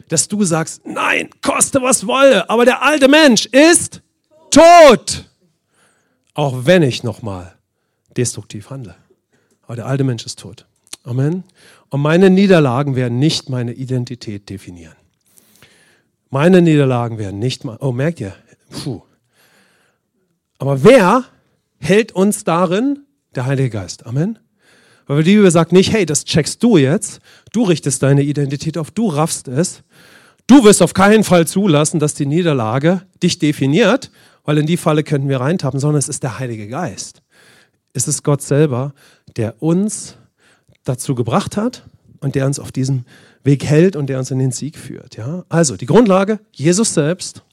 [0.07, 4.01] dass du sagst, nein, koste was wolle, aber der alte Mensch ist
[4.49, 5.23] tot.
[6.33, 7.55] Auch wenn ich nochmal
[8.17, 8.95] destruktiv handle.
[9.63, 10.65] Aber der alte Mensch ist tot.
[11.03, 11.43] Amen.
[11.91, 14.95] Und meine Niederlagen werden nicht meine Identität definieren.
[16.29, 18.33] Meine Niederlagen werden nicht mal, oh, merkt ihr?
[18.69, 19.01] Puh.
[20.57, 21.25] Aber wer
[21.79, 23.05] hält uns darin?
[23.35, 24.05] Der Heilige Geist.
[24.05, 24.39] Amen.
[25.05, 27.19] Weil die Bibel sagt nicht, hey, das checkst du jetzt,
[27.51, 29.83] du richtest deine Identität auf, du raffst es.
[30.47, 34.11] Du wirst auf keinen Fall zulassen, dass die Niederlage dich definiert,
[34.45, 37.21] weil in die Falle könnten wir reintappen, sondern es ist der Heilige Geist.
[37.91, 38.93] Es ist Gott selber,
[39.35, 40.15] der uns
[40.83, 41.83] dazu gebracht hat
[42.19, 43.05] und der uns auf diesem
[43.43, 45.17] Weg hält und der uns in den Sieg führt.
[45.17, 45.45] Ja?
[45.49, 47.43] Also die Grundlage, Jesus selbst.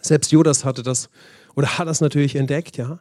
[0.00, 1.10] Selbst Judas hatte das
[1.54, 2.76] oder hat das natürlich entdeckt.
[2.76, 3.00] Ja?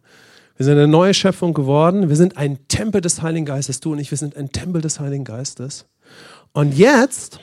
[0.58, 2.10] Wir sind eine neue Schöpfung geworden.
[2.10, 3.80] Wir sind ein Tempel des Heiligen Geistes.
[3.80, 5.86] Du und ich, wir sind ein Tempel des Heiligen Geistes.
[6.54, 7.40] Und jetzt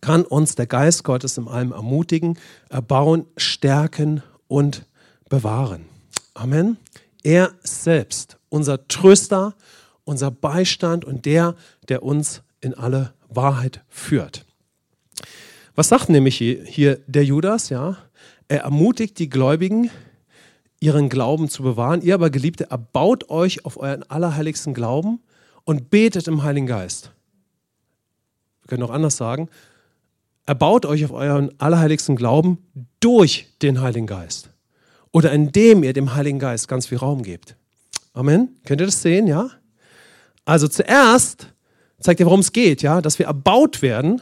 [0.00, 4.86] kann uns der Geist Gottes in allem ermutigen, erbauen, stärken und
[5.28, 5.86] bewahren.
[6.34, 6.76] Amen.
[7.22, 9.54] Er selbst, unser Tröster,
[10.10, 11.54] unser Beistand und der,
[11.88, 14.44] der uns in alle Wahrheit führt.
[15.76, 17.68] Was sagt nämlich hier der Judas?
[17.68, 17.96] Ja,
[18.48, 19.88] er ermutigt die Gläubigen,
[20.80, 22.02] ihren Glauben zu bewahren.
[22.02, 25.20] Ihr aber, Geliebte, erbaut euch auf euren allerheiligsten Glauben
[25.62, 27.12] und betet im Heiligen Geist.
[28.62, 29.48] Wir können auch anders sagen,
[30.44, 32.58] erbaut euch auf euren allerheiligsten Glauben
[32.98, 34.50] durch den Heiligen Geist.
[35.12, 37.54] Oder indem ihr dem Heiligen Geist ganz viel Raum gebt.
[38.12, 38.56] Amen.
[38.64, 39.50] Könnt ihr das sehen, ja?
[40.50, 41.46] Also zuerst
[42.00, 43.00] zeigt ihr, worum es geht, ja?
[43.00, 44.20] Dass wir erbaut werden,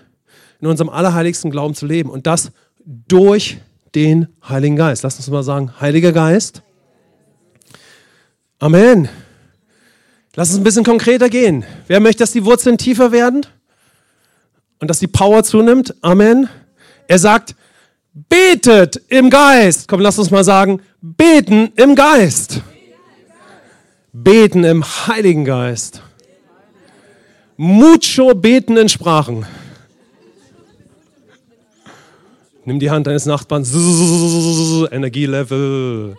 [0.61, 2.11] in unserem allerheiligsten Glauben zu leben.
[2.11, 2.53] Und das
[2.85, 3.57] durch
[3.95, 5.05] den Heiligen Geist.
[5.05, 6.61] Lass uns mal sagen, Heiliger Geist.
[8.59, 9.09] Amen.
[10.35, 11.65] Lass uns ein bisschen konkreter gehen.
[11.87, 13.47] Wer möchte, dass die Wurzeln tiefer werden?
[14.81, 15.95] Und dass die Power zunimmt?
[16.03, 16.51] Amen.
[17.07, 17.55] Er sagt,
[18.13, 19.89] betet im Geist.
[19.89, 22.61] Komm, lass uns mal sagen, beten im Geist.
[24.13, 26.03] Beten im Heiligen Geist.
[27.61, 29.45] Mucho beten in Sprachen.
[32.65, 33.65] Nimm die Hand deines Nachbarn.
[34.93, 36.17] Energielevel.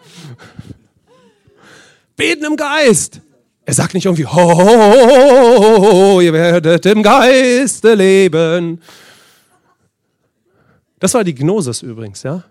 [2.17, 3.21] Beten im Geist.
[3.63, 8.81] Er sagt nicht irgendwie, ho, ho, ho, ihr werdet im Geiste leben.
[10.99, 12.43] Das war die Gnosis übrigens, ja.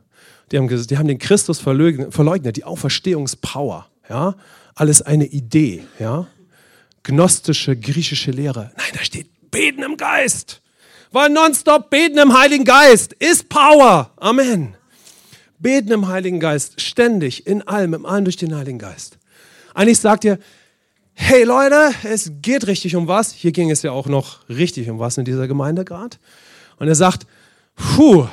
[0.51, 4.35] Die haben, die haben den Christus verleugnet, die Auferstehungspower, ja.
[4.75, 6.27] Alles eine Idee, ja.
[7.03, 8.73] Gnostische griechische Lehre.
[8.77, 10.61] Nein, da steht Beten im Geist.
[11.11, 14.11] Weil nonstop beten im Heiligen Geist ist Power.
[14.17, 14.75] Amen.
[15.59, 19.19] Beten im Heiligen Geist, ständig, in allem, im allem durch den Heiligen Geist.
[19.75, 20.39] Eigentlich sagt er,
[21.15, 23.33] hey Leute, es geht richtig um was.
[23.33, 26.17] Hier ging es ja auch noch richtig um was in dieser Gemeinde gerade.
[26.79, 27.27] Und er sagt,
[27.75, 28.29] puh,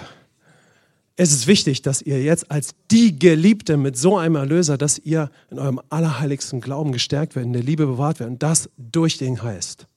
[1.17, 5.31] es ist wichtig, dass ihr jetzt als die Geliebte mit so einem Erlöser, dass ihr
[5.49, 9.35] in eurem allerheiligsten Glauben gestärkt werdet, in der Liebe bewahrt werdet und das durch den
[9.35, 9.87] Geist.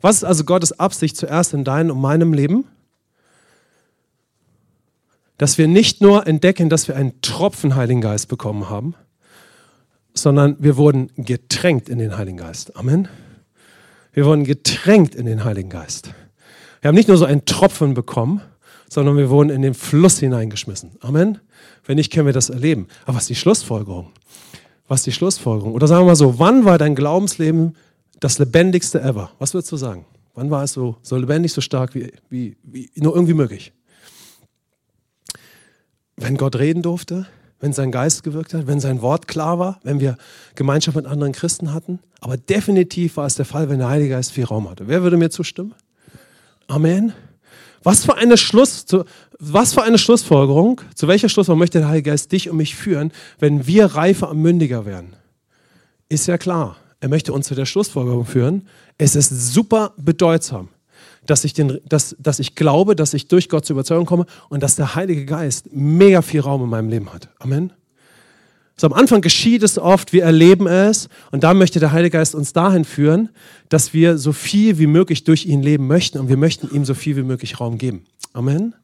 [0.00, 2.64] Was ist also Gottes Absicht zuerst in deinem und meinem Leben?
[5.36, 8.94] Dass wir nicht nur entdecken, dass wir einen Tropfen Heiligen Geist bekommen haben,
[10.14, 12.76] sondern wir wurden getränkt in den Heiligen Geist.
[12.76, 13.08] Amen.
[14.14, 16.14] Wir wurden getränkt in den Heiligen Geist.
[16.80, 18.40] Wir haben nicht nur so einen Tropfen bekommen,
[18.88, 20.92] sondern wir wurden in den Fluss hineingeschmissen.
[21.00, 21.38] Amen.
[21.84, 22.88] Wenn nicht, können wir das erleben.
[23.04, 24.10] Aber was ist die Schlussfolgerung?
[24.88, 25.72] Was ist die Schlussfolgerung?
[25.74, 27.76] Oder sagen wir mal so, wann war dein Glaubensleben
[28.20, 29.30] das lebendigste ever?
[29.38, 30.06] Was würdest du sagen?
[30.34, 33.72] Wann war es so, so lebendig, so stark wie, wie, wie nur irgendwie möglich?
[36.16, 37.26] Wenn Gott reden durfte,
[37.60, 40.16] wenn sein Geist gewirkt hat, wenn sein Wort klar war, wenn wir
[40.54, 42.00] Gemeinschaft mit anderen Christen hatten.
[42.20, 44.88] Aber definitiv war es der Fall, wenn der Heilige Geist viel Raum hatte.
[44.88, 45.74] Wer würde mir zustimmen?
[46.68, 47.12] Amen.
[47.86, 48.84] Was für eine, Schluss,
[49.38, 53.12] was für eine Schlussfolgerung, zu welcher Schlussfolgerung möchte der Heilige Geist dich und mich führen,
[53.38, 55.14] wenn wir reifer und mündiger werden?
[56.08, 56.78] Ist ja klar.
[56.98, 58.66] Er möchte uns zu der Schlussfolgerung führen.
[58.98, 60.66] Es ist super bedeutsam,
[61.26, 64.64] dass ich, den, dass, dass ich glaube, dass ich durch Gott zur Überzeugung komme und
[64.64, 67.28] dass der Heilige Geist mega viel Raum in meinem Leben hat.
[67.38, 67.72] Amen.
[68.78, 72.34] So am Anfang geschieht es oft, wir erleben es und da möchte der Heilige Geist
[72.34, 73.30] uns dahin führen,
[73.70, 76.92] dass wir so viel wie möglich durch ihn leben möchten und wir möchten ihm so
[76.92, 78.04] viel wie möglich Raum geben.
[78.34, 78.74] Amen.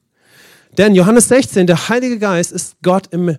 [0.78, 3.36] Denn Johannes 16, der Heilige Geist ist Gott im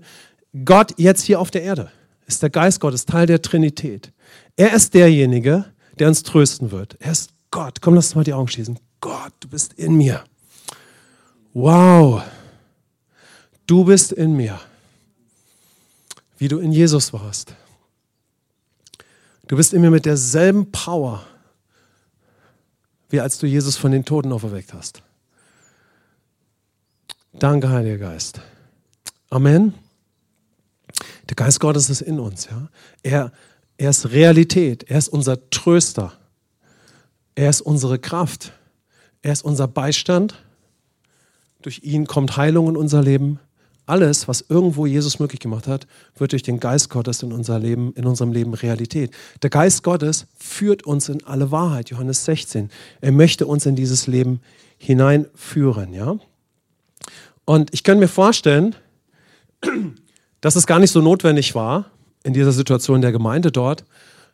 [0.63, 1.91] Gott jetzt hier auf der Erde.
[2.27, 4.13] Ist der Geist Gottes, Teil der Trinität.
[4.55, 5.65] Er ist derjenige,
[5.97, 6.97] der uns trösten wird.
[6.99, 7.81] Er ist Gott.
[7.81, 8.77] Komm, lass uns mal die Augen schließen.
[9.01, 10.23] Gott, du bist in mir.
[11.53, 12.21] Wow.
[13.65, 14.59] Du bist in mir
[16.43, 17.55] wie du in Jesus warst.
[19.47, 21.25] Du bist in mir mit derselben Power,
[23.09, 25.03] wie als du Jesus von den Toten auferweckt hast.
[27.31, 28.41] Danke, Heiliger Geist.
[29.29, 29.73] Amen.
[31.29, 32.49] Der Geist Gottes ist in uns.
[32.51, 32.67] Ja?
[33.03, 33.31] Er,
[33.77, 34.83] er ist Realität.
[34.89, 36.11] Er ist unser Tröster.
[37.35, 38.51] Er ist unsere Kraft.
[39.21, 40.43] Er ist unser Beistand.
[41.61, 43.39] Durch ihn kommt Heilung in unser Leben
[43.85, 47.93] alles, was irgendwo Jesus möglich gemacht hat, wird durch den Geist Gottes in, unser Leben,
[47.95, 49.11] in unserem Leben Realität.
[49.41, 52.69] Der Geist Gottes führt uns in alle Wahrheit, Johannes 16.
[53.01, 54.41] Er möchte uns in dieses Leben
[54.77, 55.93] hineinführen.
[55.93, 56.17] Ja?
[57.45, 58.75] Und ich kann mir vorstellen,
[60.41, 61.91] dass es gar nicht so notwendig war,
[62.23, 63.83] in dieser Situation der Gemeinde dort,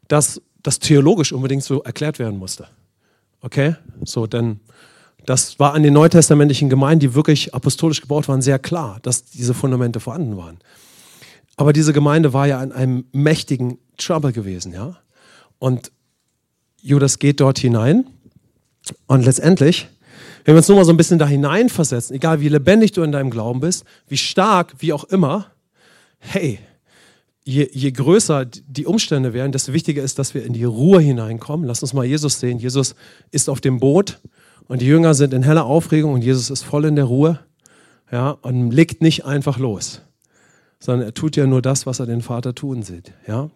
[0.07, 2.67] dass das theologisch unbedingt so erklärt werden musste.
[3.41, 3.75] Okay?
[4.03, 4.59] So, denn
[5.29, 9.53] das war an den neutestamentlichen Gemeinden, die wirklich apostolisch gebaut waren, sehr klar, dass diese
[9.53, 10.57] Fundamente vorhanden waren.
[11.55, 14.97] Aber diese Gemeinde war ja in einem mächtigen Trouble gewesen, ja.
[15.59, 15.91] Und
[16.81, 18.07] Judas geht dort hinein
[19.05, 19.87] und letztendlich,
[20.45, 23.11] wenn wir uns nur mal so ein bisschen da hineinversetzen, egal wie lebendig du in
[23.11, 25.51] deinem Glauben bist, wie stark, wie auch immer,
[26.17, 26.57] hey,
[27.43, 31.67] je, je größer die Umstände werden, desto wichtiger ist, dass wir in die Ruhe hineinkommen.
[31.67, 32.57] Lass uns mal Jesus sehen.
[32.57, 32.95] Jesus
[33.29, 34.19] ist auf dem Boot
[34.69, 37.39] und die Jünger sind in heller Aufregung und Jesus ist voll in der Ruhe
[38.11, 40.01] ja, und legt nicht einfach los,
[40.79, 43.11] sondern er tut ja nur das, was er den Vater tun sieht.
[43.27, 43.49] Ja?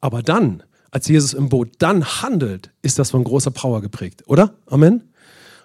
[0.00, 4.54] Aber dann, als Jesus im Boot dann handelt, ist das von großer Power geprägt, oder?
[4.64, 5.12] Amen?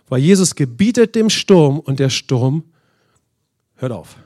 [0.09, 2.65] Weil Jesus gebietet dem Sturm und der Sturm
[3.77, 4.17] hört auf.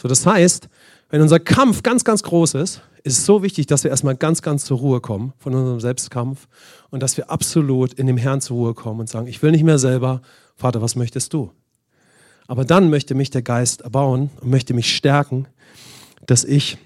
[0.00, 0.68] So, das heißt,
[1.12, 4.40] wenn unser Kampf ganz, ganz groß ist, ist es so wichtig, dass wir erstmal ganz,
[4.40, 6.48] ganz zur Ruhe kommen von unserem Selbstkampf
[6.88, 9.62] und dass wir absolut in dem Herrn zur Ruhe kommen und sagen, ich will nicht
[9.62, 10.22] mehr selber,
[10.56, 11.52] Vater, was möchtest du?
[12.46, 15.48] Aber dann möchte mich der Geist erbauen und möchte mich stärken,
[16.24, 16.78] dass ich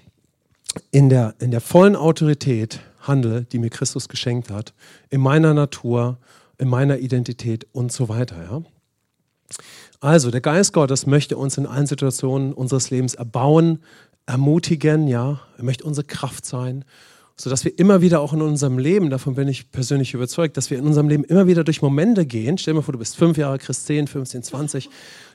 [0.91, 4.73] in der, in der vollen Autorität handle, die mir Christus geschenkt hat,
[5.09, 6.17] in meiner Natur,
[6.57, 8.43] in meiner Identität und so weiter.
[8.43, 8.61] Ja?
[9.99, 13.79] Also, der Geist Gottes möchte uns in allen Situationen unseres Lebens erbauen,
[14.27, 16.85] ermutigen, ja, er möchte unsere Kraft sein,
[17.35, 20.77] sodass wir immer wieder auch in unserem Leben, davon bin ich persönlich überzeugt, dass wir
[20.77, 22.57] in unserem Leben immer wieder durch Momente gehen.
[22.57, 24.89] Stell dir mal vor, du bist fünf Jahre Christ, 10, 15, 20,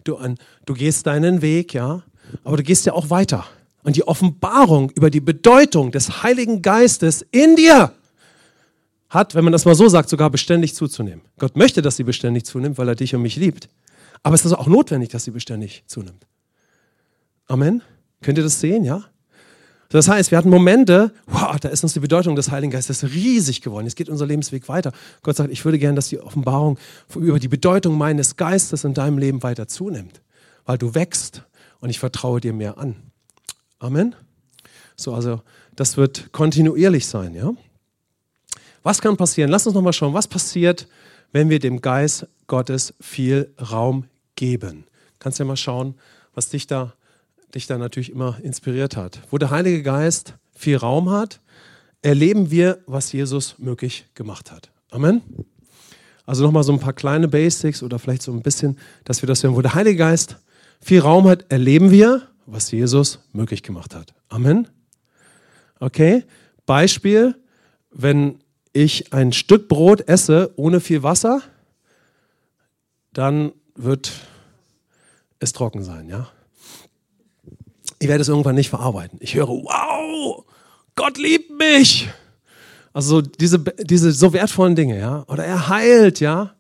[0.05, 2.03] du, an, du gehst deinen Weg, ja,
[2.45, 3.47] aber du gehst ja auch weiter.
[3.83, 7.93] Und die Offenbarung über die Bedeutung des Heiligen Geistes in dir
[9.09, 11.23] hat, wenn man das mal so sagt, sogar beständig zuzunehmen.
[11.39, 13.69] Gott möchte, dass sie beständig zunimmt, weil er dich und mich liebt.
[14.23, 16.27] Aber es ist auch notwendig, dass sie beständig zunimmt.
[17.47, 17.83] Amen.
[18.23, 19.05] Könnt ihr das sehen, ja?
[19.93, 23.61] Das heißt, wir hatten Momente, wow, da ist uns die Bedeutung des Heiligen Geistes riesig
[23.61, 23.85] geworden.
[23.85, 24.93] Jetzt geht unser Lebensweg weiter.
[25.23, 26.79] Gott sagt, ich würde gerne, dass die Offenbarung
[27.15, 30.23] über die Bedeutung meines Geistes in deinem Leben weiter zunimmt,
[30.65, 31.43] weil du wächst
[31.81, 32.97] und ich vertraue dir mehr an.
[33.81, 34.15] Amen.
[34.97, 35.43] So, also
[35.77, 37.53] das wird kontinuierlich sein, ja.
[38.83, 39.51] Was kann passieren?
[39.51, 40.89] Lass uns nochmal schauen, was passiert,
[41.33, 44.07] wenn wir dem Geist Gottes viel Raum
[44.37, 44.85] geben.
[45.19, 45.97] Kannst ja mal schauen,
[46.35, 46.95] was dich da,
[47.55, 49.21] dich da natürlich immer inspiriert hat.
[49.31, 51.41] Wo der Heilige Geist viel Raum hat,
[52.03, 54.71] erleben wir, was Jesus möglich gemacht hat.
[54.91, 55.23] Amen.
[56.27, 59.43] Also nochmal so ein paar kleine Basics oder vielleicht so ein bisschen, dass wir das
[59.43, 59.57] hören.
[59.57, 60.37] Wo der Heilige Geist
[60.81, 64.15] viel Raum hat, erleben wir, was Jesus möglich gemacht hat.
[64.29, 64.69] Amen.
[65.81, 66.25] Okay.
[66.67, 67.35] Beispiel,
[67.91, 68.39] wenn
[68.73, 71.43] ich ein Stück Brot esse ohne viel Wasser,
[73.13, 74.13] dann wird
[75.41, 76.29] es trocken sein, ja.
[77.99, 79.19] Ich werde es irgendwann nicht verarbeiten.
[79.21, 80.45] Ich höre, wow,
[80.95, 82.09] Gott liebt mich.
[82.93, 85.25] Also diese, diese so wertvollen Dinge, ja.
[85.29, 86.55] Oder er heilt, ja.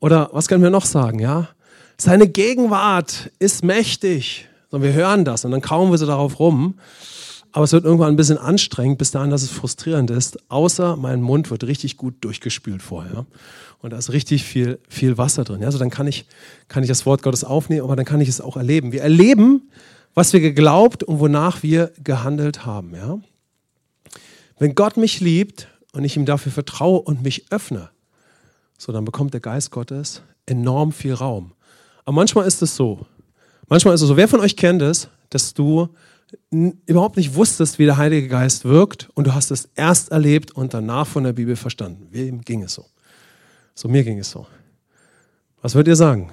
[0.00, 1.48] Oder was können wir noch sagen, ja?
[1.96, 4.48] Seine Gegenwart ist mächtig.
[4.70, 6.78] Und wir hören das und dann kauen wir so darauf rum.
[7.52, 10.38] Aber es wird irgendwann ein bisschen anstrengend, bis dahin, dass es frustrierend ist.
[10.50, 13.26] Außer mein Mund wird richtig gut durchgespült vorher.
[13.80, 15.64] Und da ist richtig viel, viel Wasser drin.
[15.64, 16.26] Also dann kann ich,
[16.68, 18.92] kann ich das Wort Gottes aufnehmen, aber dann kann ich es auch erleben.
[18.92, 19.68] Wir erleben,
[20.14, 22.94] was wir geglaubt und wonach wir gehandelt haben.
[22.94, 23.18] Ja?
[24.58, 27.90] Wenn Gott mich liebt und ich ihm dafür vertraue und mich öffne,
[28.78, 31.52] so dann bekommt der Geist Gottes enorm viel Raum.
[32.04, 33.06] Aber manchmal ist es so.
[33.68, 34.16] Manchmal ist es so.
[34.16, 35.88] Wer von euch kennt es, dass du
[36.50, 40.74] überhaupt nicht wusstest, wie der Heilige Geist wirkt und du hast es erst erlebt und
[40.74, 42.08] danach von der Bibel verstanden.
[42.10, 42.86] Wem ging es so?
[43.74, 44.46] So mir ging es so.
[45.62, 46.30] Was würdet ihr sagen?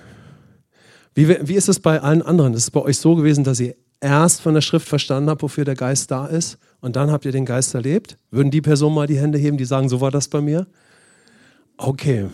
[1.18, 2.54] Wie, wie ist es bei allen anderen?
[2.54, 5.66] Ist es bei euch so gewesen, dass ihr erst von der Schrift verstanden habt, wofür
[5.66, 8.18] der Geist da ist und dann habt ihr den Geist erlebt?
[8.30, 10.68] Würden die Personen mal die Hände heben, die sagen, so war das bei mir?
[11.76, 12.28] Okay,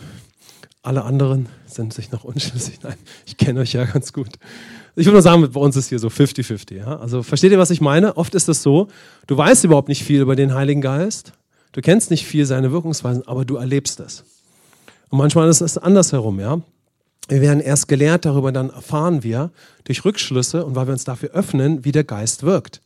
[0.82, 2.80] alle anderen sind sich noch unschlüssig.
[2.84, 4.32] Nein, ich kenne euch ja ganz gut.
[4.98, 6.76] Ich würde nur sagen, bei uns ist hier so 50-50.
[6.76, 6.98] Ja?
[7.00, 8.18] Also versteht ihr, was ich meine?
[8.18, 8.90] Oft ist es so,
[9.28, 11.32] du weißt überhaupt nicht viel über den Heiligen Geist,
[11.72, 14.26] du kennst nicht viel seine Wirkungsweisen, aber du erlebst es.
[15.08, 16.60] Und manchmal ist es andersherum, ja.
[17.30, 19.52] Wir werden erst gelehrt, darüber dann erfahren wir
[19.86, 22.82] durch Rückschlüsse und weil wir uns dafür öffnen, wie der Geist wirkt.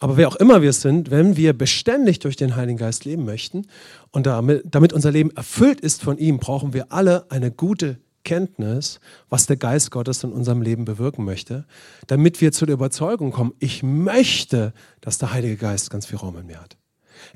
[0.00, 3.66] Aber wer auch immer wir sind, wenn wir beständig durch den Heiligen Geist leben möchten
[4.10, 9.00] und damit, damit unser Leben erfüllt ist von ihm, brauchen wir alle eine gute Kenntnis,
[9.28, 11.64] was der Geist Gottes in unserem Leben bewirken möchte,
[12.06, 16.36] damit wir zu der Überzeugung kommen, ich möchte, dass der Heilige Geist ganz viel Raum
[16.36, 16.76] in mir hat.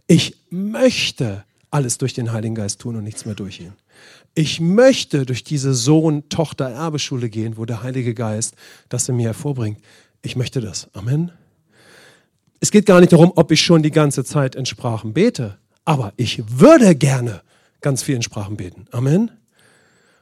[0.06, 3.72] Ich möchte alles durch den Heiligen Geist tun und nichts mehr durch ihn.
[4.34, 8.54] Ich möchte durch diese Sohn-Tochter-Erbeschule gehen, wo der Heilige Geist
[8.88, 9.78] das in mir hervorbringt.
[10.22, 10.88] Ich möchte das.
[10.94, 11.32] Amen.
[12.60, 16.12] Es geht gar nicht darum, ob ich schon die ganze Zeit in Sprachen bete, aber
[16.16, 17.42] ich würde gerne
[17.80, 18.86] ganz viel in Sprachen beten.
[18.92, 19.32] Amen.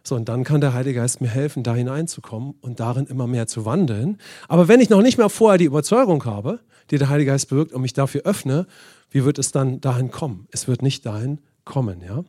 [0.02, 3.46] So, und dann kann der Heilige Geist mir helfen, da hineinzukommen und darin immer mehr
[3.46, 4.18] zu wandeln.
[4.48, 7.72] Aber wenn ich noch nicht mal vorher die Überzeugung habe, die der Heilige Geist bewirkt
[7.72, 8.66] und mich dafür öffne,
[9.10, 10.48] wie wird es dann dahin kommen?
[10.50, 12.24] Es wird nicht dahin kommen, ja?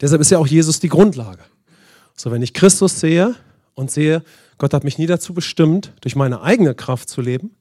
[0.00, 1.42] Deshalb ist ja auch Jesus die Grundlage.
[2.16, 3.34] So, wenn ich Christus sehe
[3.74, 4.22] und sehe,
[4.58, 7.54] Gott hat mich nie dazu bestimmt, durch meine eigene Kraft zu leben,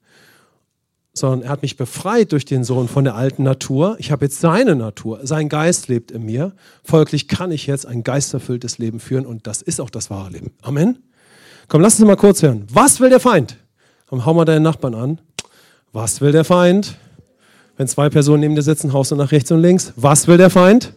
[1.14, 3.96] sondern er hat mich befreit durch den Sohn von der alten Natur.
[4.00, 6.54] Ich habe jetzt seine Natur, sein Geist lebt in mir.
[6.84, 10.52] Folglich kann ich jetzt ein geisterfülltes Leben führen und das ist auch das wahre Leben.
[10.62, 11.00] Amen.
[11.68, 12.68] Komm, lass uns mal kurz hören.
[12.72, 13.58] Was will der Feind?
[14.08, 15.22] Komm, hau mal deinen Nachbarn an.
[15.94, 16.98] Was will der Feind?
[17.78, 19.94] Wenn zwei Personen neben dir sitzen, haust du nach rechts und links.
[19.96, 20.94] Was will der Feind?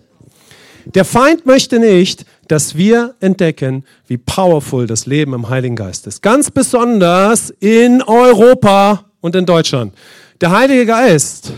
[0.94, 6.22] Der Feind möchte nicht, dass wir entdecken, wie powerful das Leben im Heiligen Geist ist.
[6.22, 9.94] Ganz besonders in Europa und in Deutschland.
[10.40, 11.52] Der Heilige Geist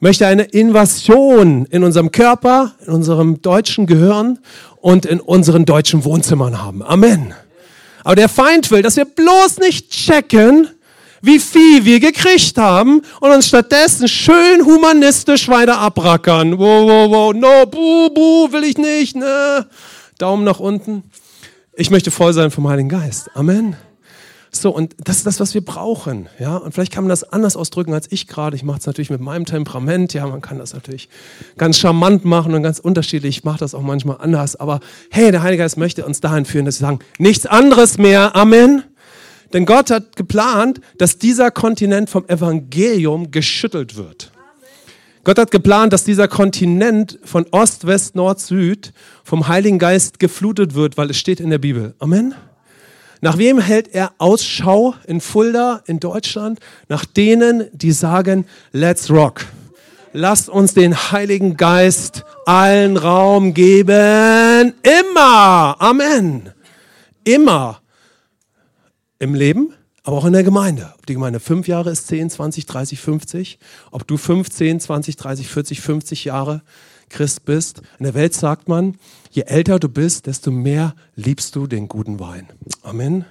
[0.00, 4.40] möchte eine Invasion in unserem Körper, in unserem deutschen Gehirn
[4.80, 6.82] und in unseren deutschen Wohnzimmern haben.
[6.82, 7.32] Amen.
[8.02, 10.68] Aber der Feind will, dass wir bloß nicht checken,
[11.24, 16.58] wie viel wir gekriegt haben und uns stattdessen schön humanistisch weiter abrackern.
[16.58, 19.66] Wow, wow, wow, no, buh, buh, will ich nicht, ne?
[20.18, 21.02] Daumen nach unten.
[21.74, 23.30] Ich möchte voll sein vom Heiligen Geist.
[23.34, 23.76] Amen.
[24.52, 26.28] So, und das ist das, was wir brauchen.
[26.38, 26.56] Ja?
[26.56, 28.54] Und vielleicht kann man das anders ausdrücken als ich gerade.
[28.54, 30.14] Ich mache es natürlich mit meinem Temperament.
[30.14, 31.08] Ja, man kann das natürlich
[31.56, 33.38] ganz charmant machen und ganz unterschiedlich.
[33.38, 34.54] Ich mache das auch manchmal anders.
[34.54, 34.78] Aber
[35.10, 38.36] hey, der Heilige Geist möchte uns dahin führen, dass wir sagen, nichts anderes mehr.
[38.36, 38.84] Amen.
[39.54, 44.32] Denn Gott hat geplant, dass dieser Kontinent vom Evangelium geschüttelt wird.
[45.22, 48.92] Gott hat geplant, dass dieser Kontinent von Ost, West, Nord, Süd
[49.22, 51.94] vom Heiligen Geist geflutet wird, weil es steht in der Bibel.
[52.00, 52.34] Amen.
[53.20, 56.58] Nach wem hält er Ausschau in Fulda, in Deutschland?
[56.88, 59.46] Nach denen, die sagen, let's rock.
[60.12, 64.74] Lasst uns den Heiligen Geist allen Raum geben.
[64.82, 65.76] Immer.
[65.78, 66.50] Amen.
[67.22, 67.80] Immer
[69.24, 70.92] im Leben, aber auch in der Gemeinde.
[70.96, 73.58] Ob die Gemeinde fünf Jahre ist, 10, 20, 30, 50,
[73.90, 76.62] ob du 15, 20, 30, 40, 50 Jahre
[77.08, 77.82] Christ bist.
[77.98, 78.96] In der Welt sagt man,
[79.30, 82.48] je älter du bist, desto mehr liebst du den guten Wein.
[82.82, 83.24] Amen.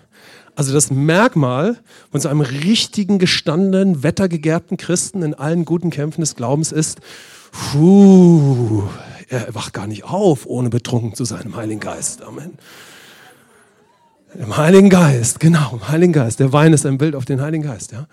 [0.55, 1.79] Also das Merkmal
[2.11, 6.99] von so einem richtigen, gestandenen, wettergegerbten Christen in allen guten Kämpfen des Glaubens ist,
[7.51, 8.83] puh,
[9.29, 12.21] er wacht gar nicht auf, ohne betrunken zu sein im Heiligen Geist.
[12.23, 12.57] Amen.
[14.39, 16.39] Im Heiligen Geist, genau, im Heiligen Geist.
[16.39, 17.91] Der Wein ist ein Bild auf den Heiligen Geist.
[17.91, 18.07] Ja?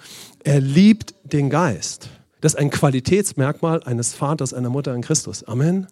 [0.45, 2.11] Er liebt den Geist.
[2.43, 5.45] Das ist ein Qualitätsmerkmal eines Vaters, einer Mutter in Christus.
[5.45, 5.87] Amen.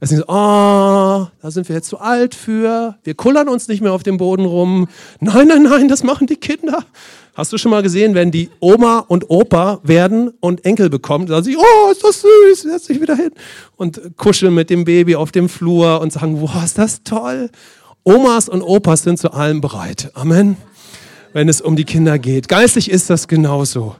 [0.00, 2.96] Es ist so, oh, da sind wir jetzt zu alt für.
[3.04, 4.88] Wir kullern uns nicht mehr auf dem Boden rum.
[5.20, 6.84] Nein, nein, nein, das machen die Kinder.
[7.34, 11.44] Hast du schon mal gesehen, wenn die Oma und Opa werden und Enkel bekommen, sagen
[11.44, 13.32] sie, oh, ist das süß, setz dich wieder hin.
[13.76, 17.50] Und kuscheln mit dem Baby auf dem Flur und sagen, wow, ist das toll.
[18.06, 20.12] Omas und Opas sind zu allem bereit.
[20.14, 20.56] Amen.
[21.32, 22.46] Wenn es um die Kinder geht.
[22.46, 23.96] Geistlich ist das genauso.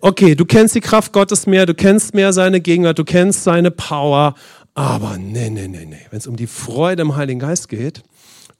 [0.00, 3.70] Okay, du kennst die Kraft Gottes mehr, du kennst mehr seine Gegenwart, du kennst seine
[3.70, 4.34] Power.
[4.74, 6.06] Aber nee, nee, nee, nee.
[6.10, 8.02] Wenn es um die Freude im Heiligen Geist geht,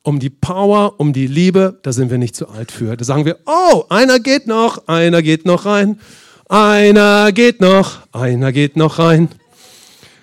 [0.02, 2.96] um die Power, um die Liebe, da sind wir nicht zu alt für.
[2.96, 5.98] Da sagen wir, oh, einer geht noch, einer geht noch rein,
[6.48, 9.30] einer geht noch, einer geht noch rein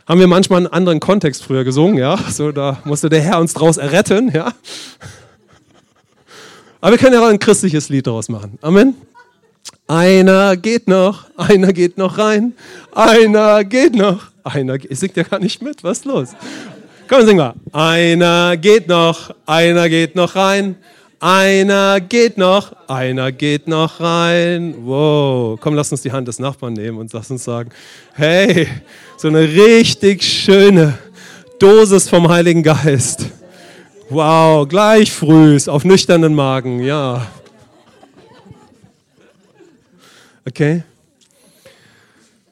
[0.07, 2.17] haben wir manchmal einen anderen Kontext früher gesungen, ja.
[2.29, 4.53] So, da musste der Herr uns draus erretten, ja.
[6.81, 8.57] Aber wir können ja auch ein christliches Lied daraus machen.
[8.61, 8.95] Amen.
[9.87, 12.53] Einer geht noch, einer geht noch rein,
[12.93, 14.91] einer geht noch, einer geht.
[14.91, 16.29] Ich sing ja gar nicht mit, was ist los?
[17.07, 17.53] Komm, sing mal.
[17.71, 20.75] Einer geht noch, einer geht noch rein,
[21.23, 24.75] einer geht noch, einer geht noch rein.
[24.79, 25.57] Wow.
[25.59, 27.69] Komm, lass uns die Hand des Nachbarn nehmen und lass uns sagen,
[28.13, 28.67] hey,
[29.17, 30.97] so eine richtig schöne
[31.59, 33.27] Dosis vom Heiligen Geist.
[34.09, 37.25] Wow, gleich früh, auf nüchternen Magen, ja.
[40.45, 40.83] Okay?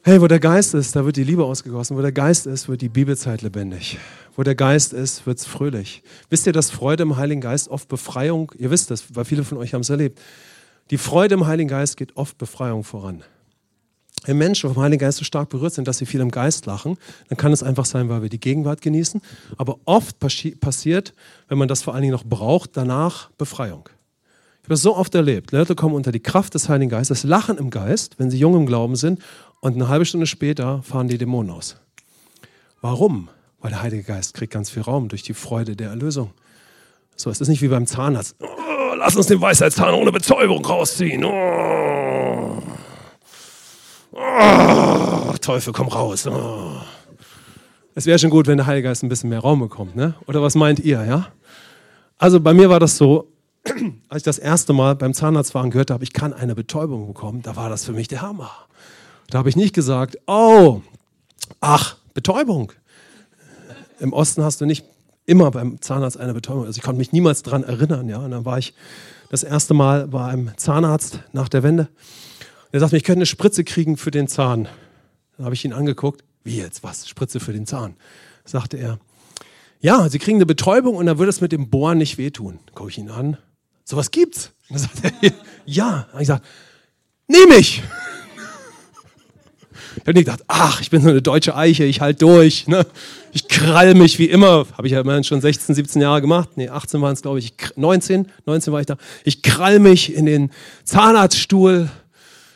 [0.03, 1.95] Hey, wo der Geist ist, da wird die Liebe ausgegossen.
[1.95, 3.99] Wo der Geist ist, wird die Bibelzeit lebendig.
[4.35, 6.01] Wo der Geist ist, wird es fröhlich.
[6.31, 9.59] Wisst ihr, dass Freude im Heiligen Geist oft Befreiung, ihr wisst das, weil viele von
[9.59, 10.19] euch haben es erlebt.
[10.89, 13.23] Die Freude im Heiligen Geist geht oft Befreiung voran.
[14.25, 16.97] Wenn Menschen vom Heiligen Geist so stark berührt sind, dass sie viel im Geist lachen,
[17.29, 19.21] dann kann es einfach sein, weil wir die Gegenwart genießen.
[19.57, 21.13] Aber oft passiert,
[21.47, 23.87] wenn man das vor allen Dingen noch braucht, danach Befreiung.
[24.61, 25.51] Ich habe das so oft erlebt.
[25.51, 28.65] Leute kommen unter die Kraft des Heiligen Geistes, lachen im Geist, wenn sie jung im
[28.65, 29.19] Glauben sind,
[29.61, 31.77] und eine halbe Stunde später fahren die Dämonen aus.
[32.81, 33.29] Warum?
[33.59, 36.31] Weil der Heilige Geist kriegt ganz viel Raum durch die Freude der Erlösung.
[37.15, 38.35] So, es ist nicht wie beim Zahnarzt.
[38.39, 41.23] Oh, lass uns den Weisheitszahn ohne Betäubung rausziehen.
[41.23, 42.63] Oh.
[44.13, 46.25] Oh, Teufel, komm raus.
[46.25, 46.81] Oh.
[47.93, 50.15] Es wäre schon gut, wenn der Heilige Geist ein bisschen mehr Raum bekommt, ne?
[50.25, 51.27] Oder was meint ihr, ja?
[52.17, 53.31] Also bei mir war das so,
[54.09, 57.55] als ich das erste Mal beim Zahnarztfahren gehört habe, ich kann eine Betäubung bekommen, da
[57.55, 58.51] war das für mich der Hammer.
[59.31, 60.81] Da habe ich nicht gesagt, oh,
[61.61, 62.73] ach, Betäubung.
[63.99, 64.83] Im Osten hast du nicht
[65.25, 66.65] immer beim Zahnarzt eine Betäubung.
[66.65, 68.09] Also ich konnte mich niemals daran erinnern.
[68.09, 68.17] Ja?
[68.17, 68.73] Und dann war ich
[69.29, 71.87] das erste Mal bei einem Zahnarzt nach der Wende.
[72.73, 74.67] Er sagte mir, ich könnte eine Spritze kriegen für den Zahn.
[75.37, 76.25] Dann habe ich ihn angeguckt.
[76.43, 76.83] Wie jetzt?
[76.83, 77.07] Was?
[77.07, 77.95] Spritze für den Zahn?
[78.43, 78.99] Sagte er.
[79.79, 82.59] Ja, Sie kriegen eine Betäubung und dann würde es mit dem Bohren nicht wehtun.
[82.75, 83.37] Gucke ich ihn an.
[83.85, 84.51] Sowas gibt's.
[84.67, 85.31] Und dann sagt er,
[85.65, 86.07] ja.
[86.11, 86.43] Und ich sage,
[87.29, 87.81] nehme ich.
[89.95, 92.67] Ich habe nicht gedacht, ach, ich bin so eine deutsche Eiche, ich halte durch.
[92.67, 92.85] Ne?
[93.33, 94.65] Ich krall mich wie immer.
[94.77, 96.49] Habe ich ja immerhin schon 16, 17 Jahre gemacht.
[96.55, 97.53] Nee, 18 waren es, glaube ich.
[97.75, 98.97] 19, 19 war ich da.
[99.23, 100.51] Ich krall mich in den
[100.85, 101.89] Zahnarztstuhl,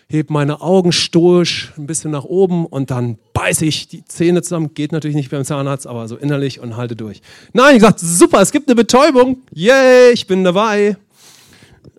[0.07, 4.73] heb meine Augen stoisch ein bisschen nach oben und dann beiße ich die Zähne zusammen.
[4.73, 7.21] Geht natürlich nicht beim Zahnarzt, aber so innerlich und halte durch.
[7.53, 9.37] Nein, ich sage, super, es gibt eine Betäubung.
[9.51, 10.95] Yay, ich bin dabei.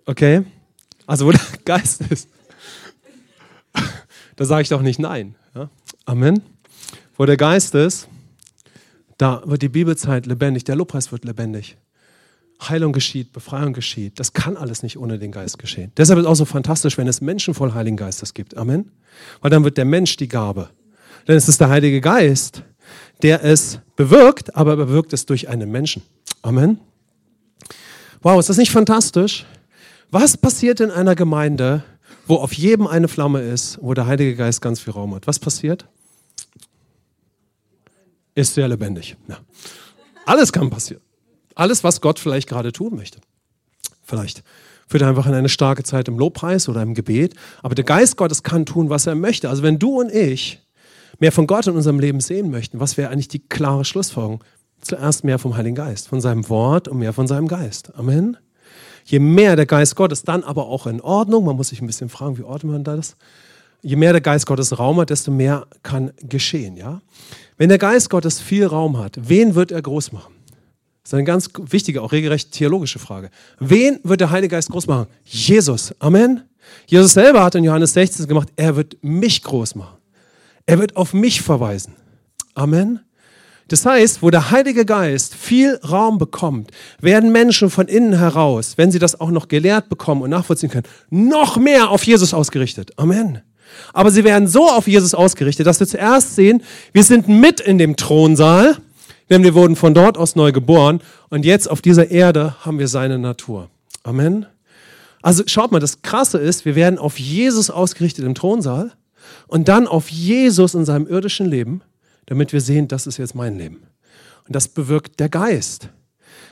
[0.05, 0.43] Okay,
[1.05, 2.29] also wo der Geist ist
[4.37, 5.35] da sage ich doch nicht nein.
[5.53, 5.69] Ja?
[6.05, 6.41] Amen.
[7.17, 8.07] Wo der Geist ist,
[9.17, 11.75] da wird die Bibelzeit lebendig, der Lobpreis wird lebendig.
[12.61, 14.19] Heilung geschieht, Befreiung geschieht.
[14.19, 15.91] Das kann alles nicht ohne den Geist geschehen.
[15.97, 18.57] Deshalb ist es auch so fantastisch, wenn es Menschen voll Heiligen Geistes gibt.
[18.57, 18.91] Amen.
[19.41, 20.69] Weil dann wird der Mensch die Gabe.
[21.27, 22.63] Denn es ist der Heilige Geist,
[23.21, 26.01] der es bewirkt, aber er bewirkt es durch einen Menschen.
[26.41, 26.79] Amen.
[28.21, 29.45] Wow, ist das nicht fantastisch?
[30.09, 31.83] Was passiert in einer Gemeinde,
[32.27, 35.27] wo auf jedem eine Flamme ist, wo der Heilige Geist ganz viel Raum hat.
[35.27, 35.87] Was passiert?
[38.35, 39.17] Ist sehr lebendig.
[39.27, 39.39] Ja.
[40.25, 41.01] Alles kann passieren.
[41.55, 43.19] Alles, was Gott vielleicht gerade tun möchte.
[44.03, 44.43] Vielleicht
[44.87, 47.33] führt er einfach in eine starke Zeit im Lobpreis oder im Gebet.
[47.63, 49.49] Aber der Geist Gottes kann tun, was er möchte.
[49.49, 50.61] Also wenn du und ich
[51.19, 54.43] mehr von Gott in unserem Leben sehen möchten, was wäre eigentlich die klare Schlussfolgerung?
[54.79, 57.95] Zuerst mehr vom Heiligen Geist, von seinem Wort und mehr von seinem Geist.
[57.95, 58.37] Amen.
[59.07, 62.09] Je mehr der Geist Gottes dann aber auch in Ordnung, man muss sich ein bisschen
[62.09, 63.15] fragen, wie ordnet man das?
[63.81, 67.01] Je mehr der Geist Gottes Raum hat, desto mehr kann geschehen, ja?
[67.57, 70.33] Wenn der Geist Gottes viel Raum hat, wen wird er groß machen?
[71.03, 73.29] Das ist eine ganz wichtige, auch regelrecht theologische Frage.
[73.59, 75.07] Wen wird der Heilige Geist groß machen?
[75.23, 75.95] Jesus.
[75.99, 76.43] Amen.
[76.85, 79.97] Jesus selber hat in Johannes 16 gemacht, er wird mich groß machen.
[80.65, 81.95] Er wird auf mich verweisen.
[82.55, 82.99] Amen.
[83.67, 88.91] Das heißt, wo der Heilige Geist viel Raum bekommt, werden Menschen von innen heraus, wenn
[88.91, 92.91] sie das auch noch gelehrt bekommen und nachvollziehen können, noch mehr auf Jesus ausgerichtet.
[92.97, 93.41] Amen.
[93.93, 96.63] Aber sie werden so auf Jesus ausgerichtet, dass wir zuerst sehen,
[96.93, 98.77] wir sind mit in dem Thronsaal,
[99.29, 102.87] denn wir wurden von dort aus neu geboren und jetzt auf dieser Erde haben wir
[102.87, 103.69] seine Natur.
[104.03, 104.45] Amen.
[105.21, 108.93] Also schaut mal, das Krasse ist, wir werden auf Jesus ausgerichtet im Thronsaal
[109.47, 111.81] und dann auf Jesus in seinem irdischen Leben,
[112.27, 113.81] damit wir sehen, das ist jetzt mein Leben.
[114.45, 115.89] Und das bewirkt der Geist.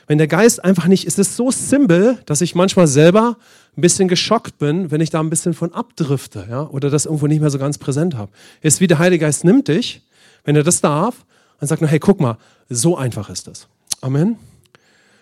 [0.06, 3.36] Wenn der Geist einfach nicht, ist es so simpel, dass ich manchmal selber
[3.76, 7.26] ein bisschen geschockt bin, wenn ich da ein bisschen von abdrifte, ja, oder das irgendwo
[7.26, 8.30] nicht mehr so ganz präsent habe.
[8.60, 10.02] Ist wie der Heilige Geist nimmt dich,
[10.44, 11.24] wenn er das darf,
[11.60, 12.36] und sagt nur, hey, guck mal,
[12.68, 13.66] so einfach ist das.
[14.00, 14.36] Amen.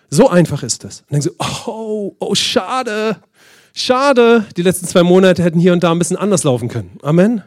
[0.09, 1.01] So einfach ist das.
[1.01, 3.17] Und dann denkst du, oh, oh, schade,
[3.73, 6.91] schade, die letzten zwei Monate hätten hier und da ein bisschen anders laufen können.
[7.01, 7.41] Amen.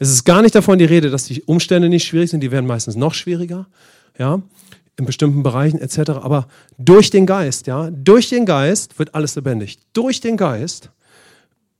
[0.00, 2.66] Es ist gar nicht davon die Rede, dass die Umstände nicht schwierig sind, die werden
[2.66, 3.66] meistens noch schwieriger,
[4.18, 4.40] ja,
[4.96, 6.12] in bestimmten Bereichen etc.
[6.22, 6.48] Aber
[6.78, 9.78] durch den Geist, ja, durch den Geist wird alles lebendig.
[9.92, 10.90] Durch den Geist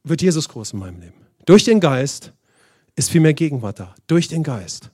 [0.05, 1.14] wird Jesus groß in meinem Leben.
[1.47, 2.35] Durch den Geist
[2.95, 3.95] ist viel mehr Gegenwart da.
[4.07, 4.91] Durch den Geist.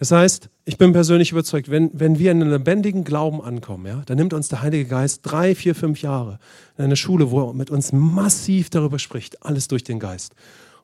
[0.00, 4.02] Das heißt, ich bin persönlich überzeugt, wenn, wenn wir in einen lebendigen Glauben ankommen, ja,
[4.06, 6.40] dann nimmt uns der Heilige Geist drei, vier, fünf Jahre
[6.76, 10.34] in eine Schule, wo er mit uns massiv darüber spricht, alles durch den Geist.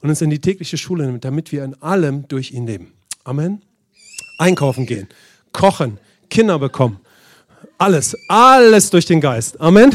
[0.02, 2.92] Und uns in die tägliche Schule nimmt, damit wir in allem durch ihn leben.
[3.24, 3.62] Amen.
[4.38, 5.08] Einkaufen gehen,
[5.52, 5.98] kochen,
[6.28, 7.00] Kinder bekommen.
[7.78, 9.60] Alles, alles durch den Geist.
[9.60, 9.94] Amen.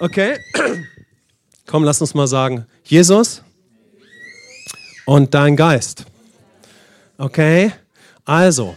[0.00, 0.38] Okay.
[1.66, 3.42] Komm, lass uns mal sagen, Jesus
[5.06, 6.06] und dein Geist.
[7.18, 7.72] Okay.
[8.24, 8.76] Also,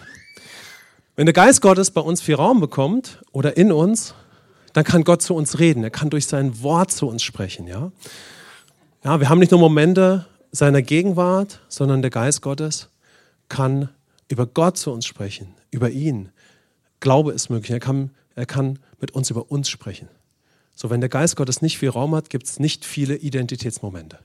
[1.16, 4.14] wenn der Geist Gottes bei uns viel Raum bekommt oder in uns,
[4.74, 5.84] dann kann Gott zu uns reden.
[5.84, 7.66] Er kann durch sein Wort zu uns sprechen.
[7.68, 7.92] Ja,
[9.08, 12.90] ja wir haben nicht nur Momente seiner Gegenwart, sondern der Geist Gottes
[13.48, 13.88] kann
[14.28, 16.28] über Gott zu uns sprechen, über ihn.
[17.00, 17.72] Glaube ist möglich.
[17.72, 20.10] Er kann, er kann mit uns über uns sprechen.
[20.76, 24.20] So, wenn der Geist Gottes nicht viel Raum hat, gibt es nicht viele Identitätsmomente.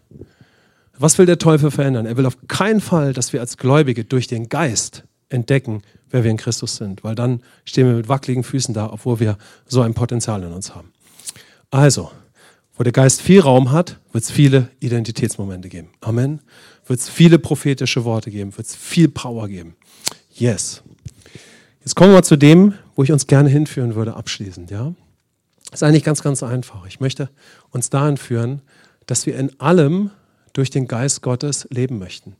[0.98, 2.04] Was will der Teufel verändern?
[2.04, 6.30] Er will auf keinen Fall, dass wir als Gläubige durch den Geist entdecken, wer wir
[6.32, 9.94] in Christus sind, weil dann stehen wir mit wackeligen Füßen da, obwohl wir so ein
[9.94, 10.92] Potenzial in uns haben.
[11.70, 12.10] Also,
[12.82, 15.90] wo der Geist viel Raum hat, wird es viele Identitätsmomente geben.
[16.00, 16.40] Amen.
[16.84, 19.76] Wird es viele prophetische Worte geben, wird es viel Power geben.
[20.34, 20.82] Yes.
[21.78, 24.72] Jetzt kommen wir zu dem, wo ich uns gerne hinführen würde, abschließend.
[24.72, 24.94] Ja?
[25.70, 26.84] Ist eigentlich ganz, ganz einfach.
[26.88, 27.30] Ich möchte
[27.70, 28.62] uns dahin führen,
[29.06, 30.10] dass wir in allem
[30.52, 32.34] durch den Geist Gottes leben möchten.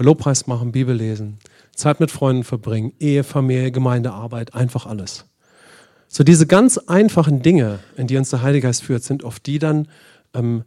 [0.00, 1.38] Lobpreis machen, Bibel lesen,
[1.72, 5.26] Zeit mit Freunden verbringen, Ehe, Familie, Gemeindearbeit, einfach alles.
[6.08, 9.58] So diese ganz einfachen Dinge, in die uns der Heilige Geist führt, sind oft die
[9.58, 9.88] dann,
[10.34, 10.64] ähm,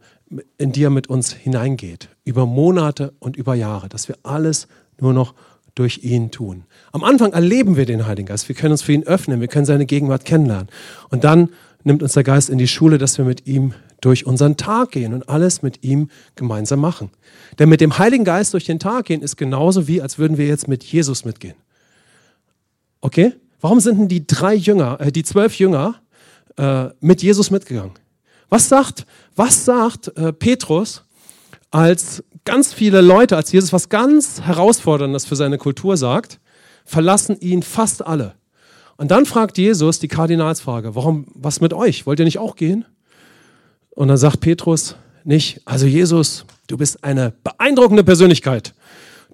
[0.56, 4.68] in die er mit uns hineingeht, über Monate und über Jahre, dass wir alles
[5.00, 5.34] nur noch
[5.74, 6.64] durch ihn tun.
[6.92, 9.66] Am Anfang erleben wir den Heiligen Geist, wir können uns für ihn öffnen, wir können
[9.66, 10.68] seine Gegenwart kennenlernen.
[11.10, 11.48] Und dann
[11.82, 15.12] nimmt uns der Geist in die Schule, dass wir mit ihm durch unseren Tag gehen
[15.14, 17.10] und alles mit ihm gemeinsam machen.
[17.58, 20.46] Denn mit dem Heiligen Geist durch den Tag gehen ist genauso wie, als würden wir
[20.46, 21.56] jetzt mit Jesus mitgehen.
[23.00, 23.32] Okay?
[23.62, 25.94] Warum sind denn die drei Jünger, äh, die zwölf Jünger
[26.58, 27.92] äh, mit Jesus mitgegangen?
[28.50, 31.04] Was sagt, was sagt äh, Petrus,
[31.70, 36.40] als ganz viele Leute, als Jesus was ganz Herausforderndes für seine Kultur sagt,
[36.84, 38.34] verlassen ihn fast alle.
[38.96, 42.04] Und dann fragt Jesus die Kardinalsfrage, warum, was mit euch?
[42.04, 42.84] Wollt ihr nicht auch gehen?
[43.90, 48.74] Und dann sagt Petrus nicht, also Jesus, du bist eine beeindruckende Persönlichkeit.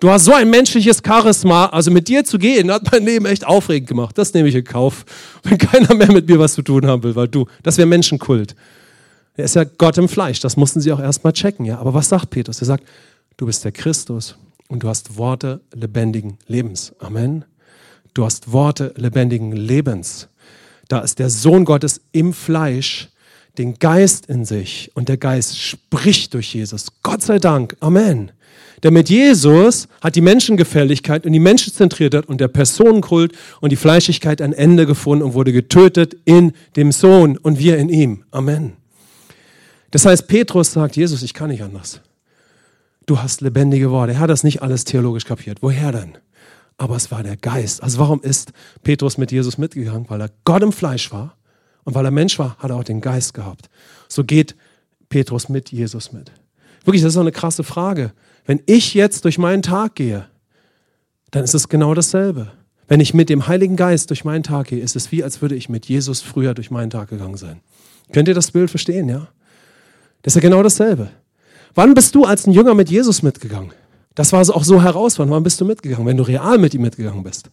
[0.00, 3.44] Du hast so ein menschliches Charisma, also mit dir zu gehen, hat mein Leben echt
[3.44, 4.16] aufregend gemacht.
[4.16, 5.04] Das nehme ich in Kauf,
[5.42, 8.54] wenn keiner mehr mit mir was zu tun haben will, weil du, das wäre Menschenkult.
[9.36, 11.78] Er ist ja Gott im Fleisch, das mussten sie auch erstmal checken, ja.
[11.78, 12.60] Aber was sagt Petrus?
[12.60, 12.84] Er sagt,
[13.36, 14.36] du bist der Christus
[14.68, 16.92] und du hast Worte lebendigen Lebens.
[17.00, 17.44] Amen.
[18.14, 20.28] Du hast Worte lebendigen Lebens.
[20.88, 23.08] Da ist der Sohn Gottes im Fleisch,
[23.58, 26.86] den Geist in sich und der Geist spricht durch Jesus.
[27.02, 27.76] Gott sei Dank.
[27.80, 28.32] Amen.
[28.82, 34.40] Denn mit Jesus hat die Menschengefälligkeit und die Menschenzentriertheit und der Personenkult und die Fleischigkeit
[34.40, 38.24] ein Ende gefunden und wurde getötet in dem Sohn und wir in ihm.
[38.30, 38.74] Amen.
[39.90, 42.00] Das heißt, Petrus sagt, Jesus, ich kann nicht anders.
[43.06, 44.12] Du hast lebendige Worte.
[44.12, 45.58] Er hat das nicht alles theologisch kapiert.
[45.62, 46.18] Woher denn?
[46.76, 47.82] Aber es war der Geist.
[47.82, 48.52] Also warum ist
[48.82, 50.04] Petrus mit Jesus mitgegangen?
[50.08, 51.36] Weil er Gott im Fleisch war
[51.84, 53.70] Und weil er Mensch war, hat er auch den Geist gehabt.
[54.08, 54.54] So geht
[55.08, 56.30] Petrus mit Jesus mit.
[56.84, 58.12] Wirklich, das ist auch eine krasse Frage.
[58.48, 60.24] Wenn ich jetzt durch meinen Tag gehe,
[61.32, 62.50] dann ist es genau dasselbe.
[62.88, 65.54] Wenn ich mit dem Heiligen Geist durch meinen Tag gehe, ist es wie, als würde
[65.54, 67.60] ich mit Jesus früher durch meinen Tag gegangen sein.
[68.10, 69.28] Könnt ihr das Bild verstehen, ja?
[70.22, 71.10] Das ist ja genau dasselbe.
[71.74, 73.72] Wann bist du als ein Jünger mit Jesus mitgegangen?
[74.14, 75.36] Das war auch so herausfordernd.
[75.36, 77.50] Wann bist du mitgegangen, wenn du real mit ihm mitgegangen bist?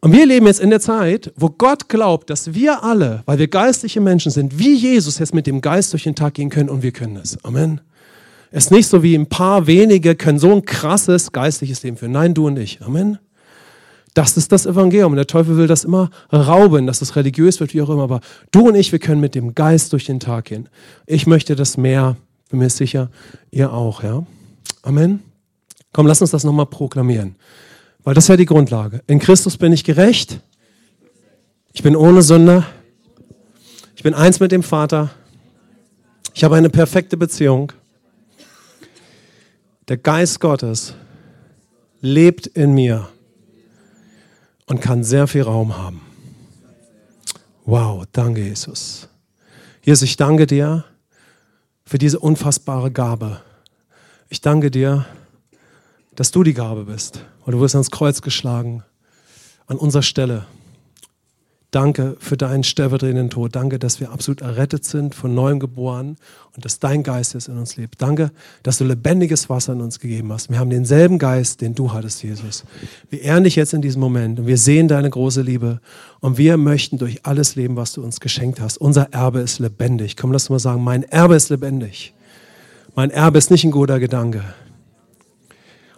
[0.00, 3.48] Und wir leben jetzt in der Zeit, wo Gott glaubt, dass wir alle, weil wir
[3.48, 6.84] geistliche Menschen sind, wie Jesus jetzt mit dem Geist durch den Tag gehen können und
[6.84, 7.44] wir können es.
[7.44, 7.80] Amen.
[8.52, 12.12] Es ist nicht so wie ein paar wenige können so ein krasses geistliches Leben führen.
[12.12, 12.82] Nein, du und ich.
[12.82, 13.18] Amen.
[14.12, 15.14] Das ist das Evangelium.
[15.16, 18.02] Der Teufel will das immer rauben, dass es religiös wird, wie auch immer.
[18.02, 20.68] Aber du und ich, wir können mit dem Geist durch den Tag gehen.
[21.06, 22.16] Ich möchte das mehr,
[22.50, 23.10] bin mir sicher,
[23.50, 24.02] ihr auch.
[24.02, 24.26] Ja?
[24.82, 25.22] Amen.
[25.94, 27.36] Komm, lass uns das nochmal proklamieren.
[28.04, 29.00] Weil das ist ja die Grundlage.
[29.06, 30.40] In Christus bin ich gerecht.
[31.72, 32.66] Ich bin ohne Sünder.
[33.96, 35.10] Ich bin eins mit dem Vater.
[36.34, 37.72] Ich habe eine perfekte Beziehung.
[39.88, 40.94] Der Geist Gottes
[42.00, 43.08] lebt in mir
[44.66, 46.02] und kann sehr viel Raum haben.
[47.64, 49.08] Wow, danke Jesus.
[49.82, 50.84] Jesus, ich danke dir
[51.84, 53.40] für diese unfassbare Gabe.
[54.28, 55.04] Ich danke dir,
[56.14, 57.24] dass du die Gabe bist.
[57.44, 58.84] Und du wirst ans Kreuz geschlagen,
[59.66, 60.46] an unserer Stelle.
[61.72, 63.56] Danke für deinen stellvertretenden Tod.
[63.56, 66.18] Danke, dass wir absolut errettet sind, von neuem geboren
[66.54, 68.02] und dass dein Geist jetzt in uns lebt.
[68.02, 68.30] Danke,
[68.62, 70.50] dass du lebendiges Wasser in uns gegeben hast.
[70.50, 72.64] Wir haben denselben Geist, den du hattest, Jesus.
[73.08, 75.80] Wir ehren dich jetzt in diesem Moment und wir sehen deine große Liebe
[76.20, 78.76] und wir möchten durch alles leben, was du uns geschenkt hast.
[78.76, 80.18] Unser Erbe ist lebendig.
[80.18, 82.12] Komm, lass mal sagen, mein Erbe ist lebendig.
[82.94, 84.44] Mein Erbe ist nicht ein guter Gedanke.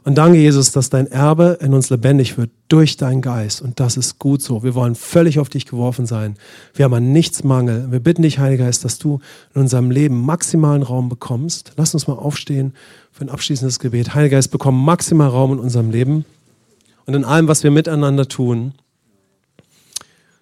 [0.05, 3.63] Und danke, Jesus, dass dein Erbe in uns lebendig wird durch deinen Geist.
[3.63, 4.63] Und das ist gut so.
[4.63, 6.37] Wir wollen völlig auf dich geworfen sein.
[6.75, 7.91] Wir haben an nichts Mangel.
[7.91, 9.21] Wir bitten dich, Heiliger Geist, dass du
[9.55, 11.73] in unserem Leben maximalen Raum bekommst.
[11.77, 12.75] Lass uns mal aufstehen
[13.13, 14.15] für ein abschließendes Gebet.
[14.15, 16.27] Heiliger Geist, bekomm maximal Raum in unserem Leben
[17.07, 18.75] und in allem, was wir miteinander tun.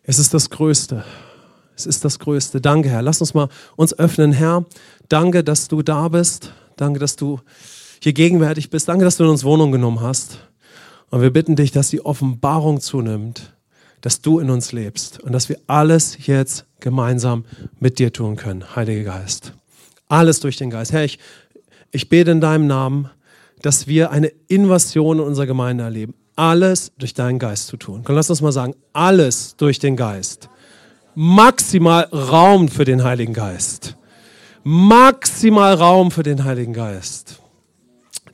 [0.03, 1.05] Es ist das Größte.
[1.77, 2.61] Es ist das Größte.
[2.61, 3.03] Danke, Herr.
[3.03, 4.65] Lass uns mal uns öffnen, Herr.
[5.09, 6.53] Danke, dass du da bist.
[6.77, 7.39] Danke, dass du
[8.03, 8.89] hier gegenwärtig bist.
[8.89, 10.39] Danke, dass du in uns Wohnung genommen hast.
[11.11, 13.55] Und wir bitten dich, dass die Offenbarung zunimmt,
[14.01, 17.45] dass du in uns lebst und dass wir alles jetzt gemeinsam
[17.79, 19.53] mit dir tun können, Heiliger Geist.
[20.09, 20.93] Alles durch den Geist.
[20.93, 21.19] Herr, ich,
[21.93, 23.09] ich bete in deinem Namen,
[23.61, 26.15] dass wir eine Invasion in unserer Gemeinde erleben.
[26.35, 28.03] Alles durch deinen Geist zu tun.
[28.05, 30.49] Komm, lass uns mal sagen, alles durch den Geist.
[31.15, 33.97] Maximal Raum für den Heiligen Geist.
[34.65, 37.42] Maximal Raum für den Heiligen Geist.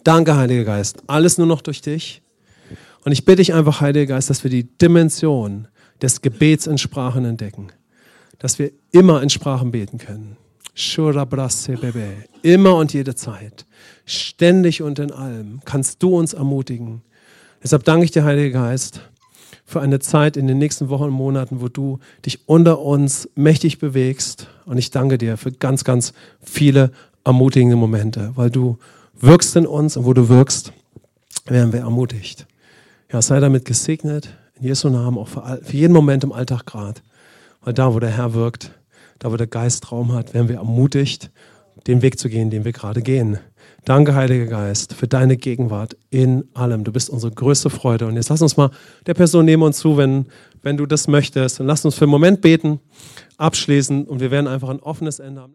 [0.04, 1.02] Danke, Heiliger Geist.
[1.06, 2.22] Alles nur noch durch dich.
[3.04, 5.68] Und ich bitte dich einfach, Heiliger Geist, dass wir die Dimension
[6.02, 7.68] des Gebets in Sprachen entdecken.
[8.38, 10.36] Dass wir immer in Sprachen beten können.
[12.42, 13.66] Immer und jede Zeit.
[14.06, 17.02] Ständig und in allem kannst du uns ermutigen.
[17.62, 19.00] Deshalb danke ich dir, Heiliger Geist,
[19.64, 23.78] für eine Zeit in den nächsten Wochen und Monaten, wo du dich unter uns mächtig
[23.78, 24.48] bewegst.
[24.66, 26.92] Und ich danke dir für ganz, ganz viele
[27.24, 28.78] ermutigende Momente, weil du
[29.20, 30.72] wirkst in uns und wo du wirkst,
[31.46, 32.46] werden wir ermutigt.
[33.12, 37.00] Ja, sei damit gesegnet, in Jesu Namen, auch für, für jeden Moment im Alltag gerade.
[37.62, 38.72] Weil da, wo der Herr wirkt,
[39.18, 41.30] da, wo der Geist Raum hat, werden wir ermutigt,
[41.86, 43.38] den Weg zu gehen, den wir gerade gehen.
[43.84, 46.84] Danke, Heiliger Geist, für deine Gegenwart in allem.
[46.84, 48.06] Du bist unsere größte Freude.
[48.06, 48.70] Und jetzt lass uns mal
[49.06, 50.26] der Person neben uns zu, wenn,
[50.62, 51.60] wenn du das möchtest.
[51.60, 52.80] Und lass uns für einen Moment beten,
[53.38, 55.46] abschließen und wir werden einfach ein offenes Ende haben.